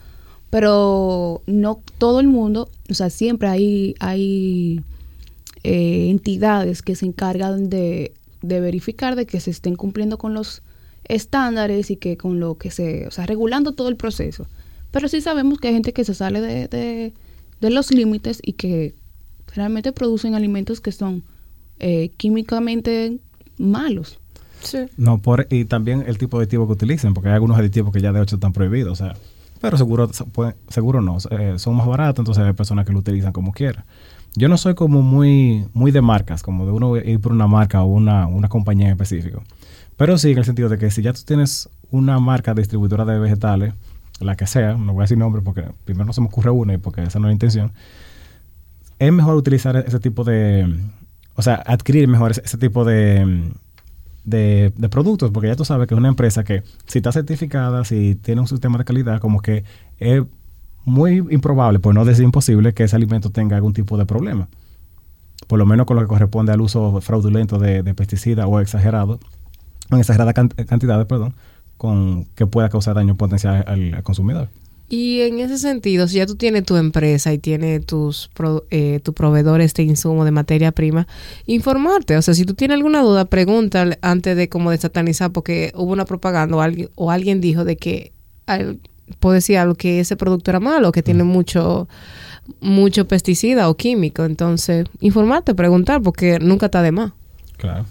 Pero 0.50 1.44
no 1.46 1.80
todo 2.00 2.20
el 2.20 2.28
mundo, 2.28 2.70
o 2.90 2.94
sea, 2.96 3.12
siempre 3.12 3.48
hay, 3.48 3.96
hay 4.00 4.82
eh, 5.64 6.10
entidades 6.10 6.82
que 6.82 6.96
se 6.96 7.06
encargan 7.06 7.70
de, 7.70 8.14
verificar 8.42 9.16
de 9.16 9.26
que 9.26 9.40
se 9.40 9.52
estén 9.52 9.76
cumpliendo 9.76 10.18
con 10.18 10.34
los 10.34 10.62
estándares 11.06 11.92
y 11.92 11.96
que 11.96 12.18
con 12.18 12.40
lo 12.40 12.58
que 12.58 12.72
se, 12.72 13.08
o 13.08 13.12
sea, 13.12 13.26
regulando 13.26 13.74
todo 13.74 13.90
el 13.90 13.96
proceso. 13.96 14.48
Pero 14.92 15.08
sí 15.08 15.22
sabemos 15.22 15.60
que 15.60 15.68
hay 15.68 15.74
gente 15.74 15.94
que 15.94 16.04
se 16.04 16.14
sale 16.14 16.42
de, 16.42 16.68
de, 16.68 17.14
de 17.62 17.70
los 17.70 17.92
límites 17.92 18.40
y 18.42 18.54
que 18.54 18.96
realmente 19.56 19.92
producen 19.92 20.36
alimentos 20.36 20.82
que 20.82 20.92
son 20.92 21.24
eh, 21.80 22.12
químicamente 22.18 23.20
malos. 23.58 24.20
Sí. 24.62 24.80
No, 24.98 25.20
por, 25.20 25.48
y 25.50 25.66
también 25.66 26.04
el 26.06 26.18
tipo 26.18 26.38
de 26.38 26.44
aditivo 26.44 26.68
que 26.68 26.74
utilicen, 26.74 27.14
porque 27.14 27.30
hay 27.30 27.36
algunos 27.36 27.58
aditivos 27.58 27.94
que 27.94 28.02
ya 28.02 28.12
de 28.12 28.22
hecho 28.22 28.36
están 28.36 28.52
prohibidos, 28.52 29.02
o 29.02 29.06
sea, 29.06 29.16
pero 29.62 29.78
seguro, 29.78 30.10
seguro 30.70 31.02
no, 31.02 31.18
eh, 31.32 31.56
son 31.58 31.76
más 31.76 31.88
baratos, 31.88 32.22
entonces 32.22 32.44
hay 32.44 32.54
personas 32.54 32.86
que 32.86 32.94
lo 32.94 33.00
utilizan 33.00 33.32
como 33.32 33.52
quieran. 33.52 33.86
Yo 34.36 34.48
no 34.48 34.58
soy 34.58 34.76
como 34.76 35.02
muy, 35.02 35.66
muy 35.74 35.92
de 35.92 36.02
marcas, 36.02 36.44
como 36.44 36.66
de 36.66 36.72
uno 36.72 36.98
ir 36.98 37.20
por 37.20 37.32
una 37.32 37.48
marca 37.48 37.84
o 37.84 37.88
una, 37.88 38.28
una 38.28 38.48
compañía 38.48 38.88
en 38.88 38.92
específico. 38.92 39.44
Pero 39.98 40.18
sí, 40.18 40.32
en 40.32 40.38
el 40.38 40.46
sentido 40.46 40.70
de 40.70 40.78
que 40.78 40.92
si 40.92 41.02
ya 41.02 41.14
tú 41.14 41.22
tienes 41.26 41.70
una 41.92 42.20
marca 42.20 42.54
distribuidora 42.54 43.06
de 43.06 43.20
vegetales, 43.20 43.74
la 44.20 44.36
que 44.36 44.48
sea, 44.48 44.76
no 44.76 44.94
voy 44.94 45.02
a 45.02 45.04
decir 45.04 45.18
nombre 45.18 45.42
porque 45.42 45.64
primero 45.86 46.06
no 46.06 46.14
se 46.14 46.22
me 46.22 46.28
ocurre 46.28 46.52
una 46.52 46.74
y 46.74 46.78
porque 46.78 47.04
esa 47.04 47.20
no 47.20 47.28
es 47.28 47.30
la 47.30 47.34
intención, 47.34 47.72
es 49.00 49.14
mejor 49.14 49.36
utilizar 49.36 49.76
ese 49.78 50.00
tipo 50.00 50.24
de, 50.24 50.74
o 51.36 51.42
sea, 51.42 51.56
adquirir 51.56 52.08
mejor 52.08 52.32
ese, 52.32 52.58
tipo 52.58 52.84
de, 52.84 53.52
de, 54.26 54.90
productos, 54.90 55.32
porque 55.32 55.48
ya 55.48 55.56
tú 55.56 55.66
sabes 55.66 55.88
que 55.88 55.94
es 55.94 55.98
una 55.98 56.10
empresa 56.10 56.44
que 56.44 56.64
si 56.86 57.00
está 57.00 57.12
certificada, 57.12 57.86
si 57.86 58.16
tiene 58.16 58.42
un 58.42 58.48
sistema 58.48 58.78
de 58.78 58.84
calidad, 58.84 59.20
como 59.20 59.42
que 59.42 59.64
es 60.00 60.24
muy 60.86 61.18
improbable, 61.30 61.80
por 61.80 61.94
no 61.94 62.06
decir 62.06 62.24
imposible, 62.24 62.74
que 62.74 62.84
ese 62.84 62.96
alimento 62.96 63.30
tenga 63.30 63.56
algún 63.56 63.74
tipo 63.74 63.98
de 63.98 64.06
problema. 64.06 64.48
Por 65.48 65.60
lo 65.60 65.66
menos 65.66 65.86
con 65.86 65.96
lo 65.96 66.02
que 66.04 66.08
corresponde 66.08 66.52
al 66.52 66.62
uso 66.62 67.02
fraudulento 67.02 67.58
de, 67.60 67.84
pesticidas 67.94 68.46
o 68.48 68.60
exagerado, 68.60 69.20
en 69.92 70.00
exagerada 70.00 70.34
cantidades, 70.34 71.06
perdón, 71.08 71.34
con 71.78 72.26
que 72.36 72.46
pueda 72.46 72.70
causar 72.70 72.96
daño 72.96 73.16
potencial 73.16 73.64
al 73.68 74.04
consumidor. 74.04 74.50
Y 74.90 75.22
en 75.22 75.40
ese 75.40 75.60
sentido, 75.60 76.08
si 76.08 76.18
ya 76.18 76.26
tú 76.26 76.36
tienes 76.36 76.64
tu 76.64 76.76
empresa 76.76 77.32
y 77.32 77.38
tienes 77.38 77.86
tus 77.86 78.32
eh, 78.72 79.00
tu 79.04 79.14
proveedores 79.14 79.76
de 79.76 79.84
insumo 79.84 80.26
de 80.26 80.32
materia 80.32 80.72
prima, 80.72 81.08
informarte. 81.46 82.18
O 82.18 82.24
sea, 82.24 82.34
si 82.34 82.44
tú 82.44 82.56
tienes 82.56 82.76
alguna 82.76 83.04
duda, 83.04 83.26
pregúntale 83.26 84.00
antes 84.02 84.36
de 84.36 84.50
como 84.50 84.72
de 84.72 84.80
satanizar, 84.80 85.32
porque 85.32 85.72
hubo 85.76 85.94
una 85.94 86.06
propaganda 86.06 86.58
o 86.58 86.62
alguien, 86.62 86.90
o 86.96 87.12
alguien 87.12 87.40
dijo 87.40 87.66
de 87.66 87.78
que 87.78 88.14
puede 89.20 89.36
decir 89.36 89.58
algo 89.58 89.76
que 89.76 90.00
ese 90.00 90.16
producto 90.16 90.52
era 90.52 90.60
malo, 90.60 90.92
que 90.92 91.04
tiene 91.04 91.24
mucho 91.24 91.88
mucho 92.62 93.08
pesticida 93.08 93.70
o 93.70 93.76
químico. 93.76 94.26
Entonces, 94.26 94.88
informarte, 95.02 95.54
preguntar, 95.54 96.02
porque 96.02 96.40
nunca 96.40 96.68
está 96.68 96.82
de 96.82 96.92
más. 96.92 97.14
Claro. 97.58 97.86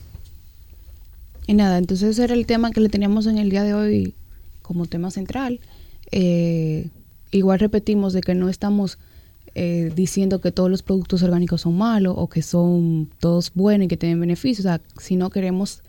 Y 1.47 1.55
nada, 1.55 1.79
entonces 1.79 2.11
ese 2.11 2.25
era 2.25 2.35
el 2.35 2.47
tema 2.47 2.71
que 2.73 2.81
le 2.81 2.89
teníamos 2.89 3.27
en 3.27 3.39
el 3.39 3.51
día 3.51 3.63
de 3.63 3.75
hoy 3.75 4.15
como 4.63 4.87
tema 4.87 5.11
central. 5.11 5.61
Eh, 6.11 6.89
igual 7.31 7.59
repetimos 7.59 8.13
de 8.13 8.21
que 8.21 8.35
no 8.35 8.49
estamos 8.49 8.99
eh, 9.55 9.91
diciendo 9.95 10.41
que 10.41 10.53
todos 10.53 10.71
los 10.71 10.83
productos 10.83 11.23
orgánicos 11.23 11.63
son 11.63 11.77
malos 11.77 12.15
o 12.17 12.29
que 12.29 12.43
son 12.43 13.09
todos 13.19 13.51
buenos 13.55 13.87
y 13.87 13.89
que 13.89 13.97
tienen 13.97 14.21
beneficios, 14.21 14.67
o 14.67 14.69
sea, 14.69 14.81
sino 14.99 15.31
queremos, 15.31 15.83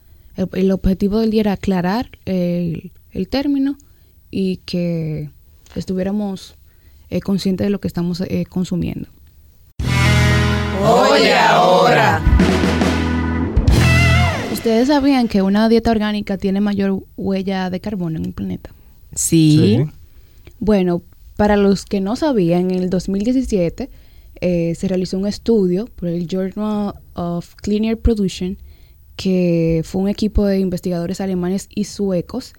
el, 0.53 0.71
objetivo 0.71 1.19
del 1.19 1.29
día 1.29 1.41
era 1.41 1.53
aclarar 1.53 2.09
el, 2.25 2.91
término 3.29 3.77
y 4.31 4.57
que 4.57 5.29
estuviéramos 5.75 6.55
eh, 7.09 7.21
conscientes 7.21 7.65
de 7.65 7.71
lo 7.71 7.79
que 7.79 7.87
estamos 7.87 8.23
consumiendo. 8.49 9.07
Oye 10.81 11.33
ahora. 11.33 12.21
¿Ustedes 14.51 14.87
sabían 14.87 15.27
que 15.27 15.41
una 15.41 15.69
dieta 15.69 15.91
orgánica 15.91 16.37
tiene 16.37 16.61
mayor 16.61 17.03
huella 17.17 17.69
de 17.69 17.79
carbono 17.79 18.17
en 18.17 18.25
el 18.25 18.33
planeta? 18.33 18.71
sí. 19.15 19.79
Bueno, 20.61 21.01
para 21.37 21.55
los 21.55 21.85
que 21.85 22.01
no 22.01 22.17
sabían, 22.17 22.69
en 22.69 22.83
el 22.83 22.89
2017 22.89 23.89
eh, 24.41 24.75
se 24.75 24.87
realizó 24.89 25.17
un 25.17 25.25
estudio 25.25 25.87
por 25.95 26.09
el 26.09 26.27
Journal 26.27 26.95
of 27.13 27.55
Clean 27.55 27.85
Air 27.85 27.97
Production, 27.97 28.57
que 29.15 29.81
fue 29.85 30.01
un 30.01 30.09
equipo 30.09 30.45
de 30.45 30.59
investigadores 30.59 31.21
alemanes 31.21 31.69
y 31.73 31.85
suecos 31.85 32.53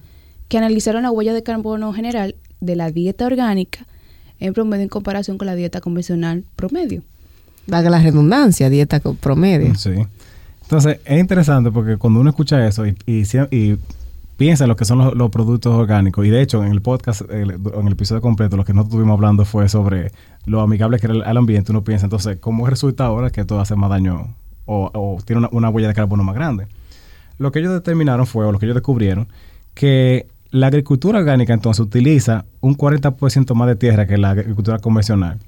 que 0.51 0.59
analizaron 0.59 1.05
la 1.05 1.13
huella 1.13 1.33
de 1.33 1.43
carbono 1.43 1.93
general 1.95 2.35
de 2.61 2.75
la 2.77 2.91
dieta 2.91 3.25
orgánica 3.25 3.87
en 4.41 4.53
promedio 4.53 4.83
en 4.83 4.89
comparación 4.89 5.39
con 5.39 5.47
la 5.47 5.55
dieta 5.55 5.81
convencional 5.81 6.45
promedio. 6.57 7.03
Vaga 7.69 7.89
la 7.89 8.03
redundancia, 8.03 8.69
dieta 8.69 9.01
promedio. 9.01 9.75
Sí. 9.77 9.93
Entonces, 10.63 10.99
es 11.05 11.21
interesante 11.21 11.71
porque 11.71 11.97
cuando 11.99 12.21
uno 12.21 12.31
escucha 12.31 12.67
eso 12.67 12.85
y, 12.85 12.97
y, 13.07 13.23
y 13.51 13.79
piensa 14.37 14.65
en 14.65 14.69
lo 14.69 14.77
que 14.77 14.85
son 14.85 15.17
los, 15.17 15.31
productos 15.31 15.73
orgánicos. 15.73 16.27
Y 16.27 16.31
de 16.31 16.43
hecho, 16.43 16.65
en 16.65 16.73
el 16.73 16.83
podcast, 16.83 17.23
en 17.31 17.51
el 17.87 17.93
episodio 17.93 18.21
completo, 18.21 18.57
lo 18.57 18.65
que 18.65 18.73
nosotros 18.73 18.95
estuvimos 18.95 19.15
hablando 19.15 19.45
fue 19.45 19.69
sobre 19.69 20.11
lo 20.47 20.63
amigable 20.63 20.99
que 20.99 21.07
era 21.07 21.31
el, 21.31 21.37
ambiente. 21.37 21.71
Uno 21.71 21.85
piensa, 21.85 22.07
entonces, 22.07 22.39
¿cómo 22.41 22.67
resulta 22.67 23.05
ahora 23.05 23.31
que 23.31 23.43
esto 23.43 23.61
hace 23.61 23.77
más 23.77 23.91
daño 23.91 24.35
o, 24.65 25.19
tiene 25.25 25.47
una, 25.53 25.69
huella 25.69 25.87
de 25.87 25.95
carbono 25.95 26.25
más 26.25 26.35
grande? 26.35 26.67
Lo 27.39 27.53
que 27.53 27.61
ellos 27.61 27.73
determinaron 27.73 28.27
fue, 28.27 28.47
o 28.47 28.51
lo 28.51 28.59
que 28.59 28.67
ellos 28.67 28.75
descubrieron, 28.75 29.29
que 29.75 30.27
la 30.51 30.67
agricultura 30.67 31.19
orgánica 31.21 31.55
entonces 31.55 31.81
utiliza 31.81 32.45
un 32.61 32.77
40% 32.77 33.55
más 33.55 33.69
de 33.69 33.77
tierra 33.77 34.07
que 34.07 34.19
la 34.19 34.31
agricultura 34.31 34.79
convencional. 34.79 35.39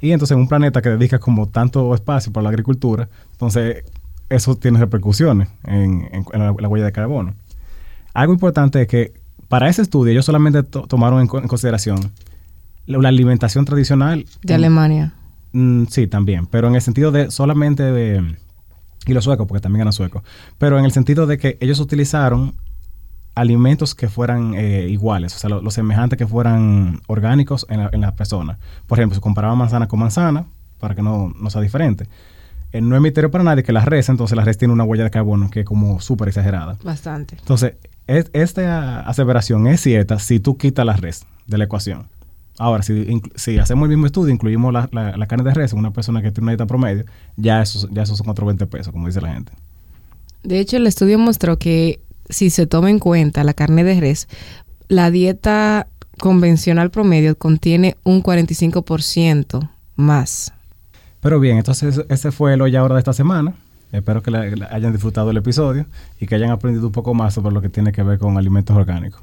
Y 0.00 0.12
entonces 0.12 0.34
en 0.34 0.40
un 0.40 0.48
planeta 0.48 0.82
que 0.82 0.90
dedica 0.90 1.18
como 1.18 1.48
tanto 1.48 1.94
espacio 1.94 2.32
para 2.32 2.44
la 2.44 2.50
agricultura, 2.50 3.08
entonces 3.32 3.84
eso 4.28 4.56
tiene 4.56 4.78
repercusiones 4.78 5.48
en, 5.64 6.08
la 6.32 6.68
huella 6.68 6.84
de 6.84 6.92
carbono. 6.92 7.34
Algo 8.12 8.32
importante 8.32 8.82
es 8.82 8.88
que 8.88 9.12
para 9.48 9.68
ese 9.68 9.82
estudio 9.82 10.12
ellos 10.12 10.24
solamente 10.24 10.62
tomaron 10.62 11.20
en, 11.20 11.26
consideración 11.26 12.12
la, 12.86 13.08
alimentación 13.08 13.64
tradicional. 13.64 14.26
De 14.42 14.54
Alemania. 14.54 15.14
Mm, 15.52 15.84
sí, 15.86 16.06
también, 16.06 16.46
pero 16.46 16.68
en 16.68 16.74
el 16.74 16.82
sentido 16.82 17.10
de 17.10 17.30
solamente 17.30 17.82
de... 17.82 18.36
Y 19.06 19.12
los 19.12 19.24
suecos, 19.24 19.46
porque 19.46 19.60
también 19.60 19.82
eran 19.82 19.92
suecos. 19.92 20.22
Pero 20.56 20.78
en 20.78 20.86
el 20.86 20.92
sentido 20.92 21.26
de 21.26 21.36
que 21.36 21.58
ellos 21.60 21.78
utilizaron 21.78 22.54
alimentos 23.34 23.94
que 23.94 24.08
fueran 24.08 24.54
eh, 24.54 24.86
iguales, 24.88 25.34
o 25.34 25.38
sea, 25.38 25.50
los 25.50 25.74
semejantes 25.74 26.18
que 26.18 26.26
fueran 26.26 27.00
orgánicos 27.06 27.66
en 27.68 27.80
la, 27.80 27.90
en 27.92 28.00
la, 28.00 28.14
persona. 28.14 28.58
Por 28.86 28.98
ejemplo, 28.98 29.14
se 29.14 29.20
comparaba 29.20 29.54
manzana 29.54 29.88
con 29.88 30.00
manzana 30.00 30.46
para 30.78 30.94
que 30.94 31.02
no, 31.02 31.32
no 31.38 31.50
sea 31.50 31.60
diferente. 31.60 32.06
Eh, 32.72 32.80
no 32.80 32.96
es 32.96 33.02
misterio 33.02 33.30
para 33.30 33.44
nadie 33.44 33.62
que 33.62 33.72
la 33.72 33.84
res, 33.84 34.08
entonces 34.08 34.36
la 34.36 34.44
res 34.44 34.58
tiene 34.58 34.74
una 34.74 34.84
huella 34.84 35.04
de 35.04 35.10
carbono 35.10 35.48
que 35.48 35.60
es 35.60 35.66
como 35.66 36.00
súper 36.00 36.28
exagerada. 36.28 36.76
Bastante. 36.82 37.36
Entonces, 37.38 37.74
esta 38.06 39.00
aseveración 39.00 39.66
es 39.66 39.80
cierta 39.80 40.18
si 40.18 40.40
tú 40.40 40.58
quitas 40.58 40.84
la 40.84 40.94
res 40.94 41.24
de 41.46 41.58
la 41.58 41.64
ecuación. 41.64 42.08
Ahora, 42.58 42.82
si, 42.82 43.20
si 43.34 43.58
hacemos 43.58 43.84
el 43.84 43.90
mismo 43.90 44.06
estudio, 44.06 44.32
incluimos 44.32 44.72
la, 44.72 45.26
carne 45.26 45.44
de 45.44 45.54
res 45.54 45.72
en 45.72 45.78
una 45.78 45.92
persona 45.92 46.22
que 46.22 46.30
tiene 46.30 46.44
una 46.44 46.52
dieta 46.52 46.66
promedio, 46.66 47.04
ya 47.36 47.62
eso, 47.62 47.88
ya 47.90 48.02
esos 48.02 48.18
son 48.18 48.28
otros 48.28 48.46
20 48.46 48.66
pesos, 48.66 48.92
como 48.92 49.06
dice 49.06 49.20
la 49.20 49.32
gente. 49.34 49.52
De 50.44 50.60
hecho, 50.60 50.76
el 50.76 50.86
estudio 50.86 51.18
mostró 51.18 51.58
que 51.58 52.00
si 52.28 52.50
se 52.50 52.66
toma 52.66 52.90
en 52.90 52.98
cuenta 52.98 53.44
la 53.44 53.54
carne 53.54 53.84
de 53.84 54.00
res, 54.00 54.28
la 54.88 55.10
dieta 55.10 55.88
convencional 56.18 56.90
promedio 56.90 57.36
contiene 57.36 57.96
un 58.04 58.22
45% 58.22 59.70
más. 59.96 60.52
Pero 61.20 61.40
bien, 61.40 61.56
entonces 61.56 62.04
ese 62.08 62.32
fue 62.32 62.54
el 62.54 62.62
hoy 62.62 62.76
ahora 62.76 62.94
de 62.94 63.00
esta 63.00 63.12
semana. 63.12 63.54
Espero 63.92 64.22
que 64.22 64.30
hayan 64.70 64.92
disfrutado 64.92 65.30
el 65.30 65.36
episodio 65.36 65.86
y 66.20 66.26
que 66.26 66.34
hayan 66.34 66.50
aprendido 66.50 66.86
un 66.86 66.92
poco 66.92 67.14
más 67.14 67.34
sobre 67.34 67.54
lo 67.54 67.62
que 67.62 67.68
tiene 67.68 67.92
que 67.92 68.02
ver 68.02 68.18
con 68.18 68.36
alimentos 68.36 68.76
orgánicos. 68.76 69.22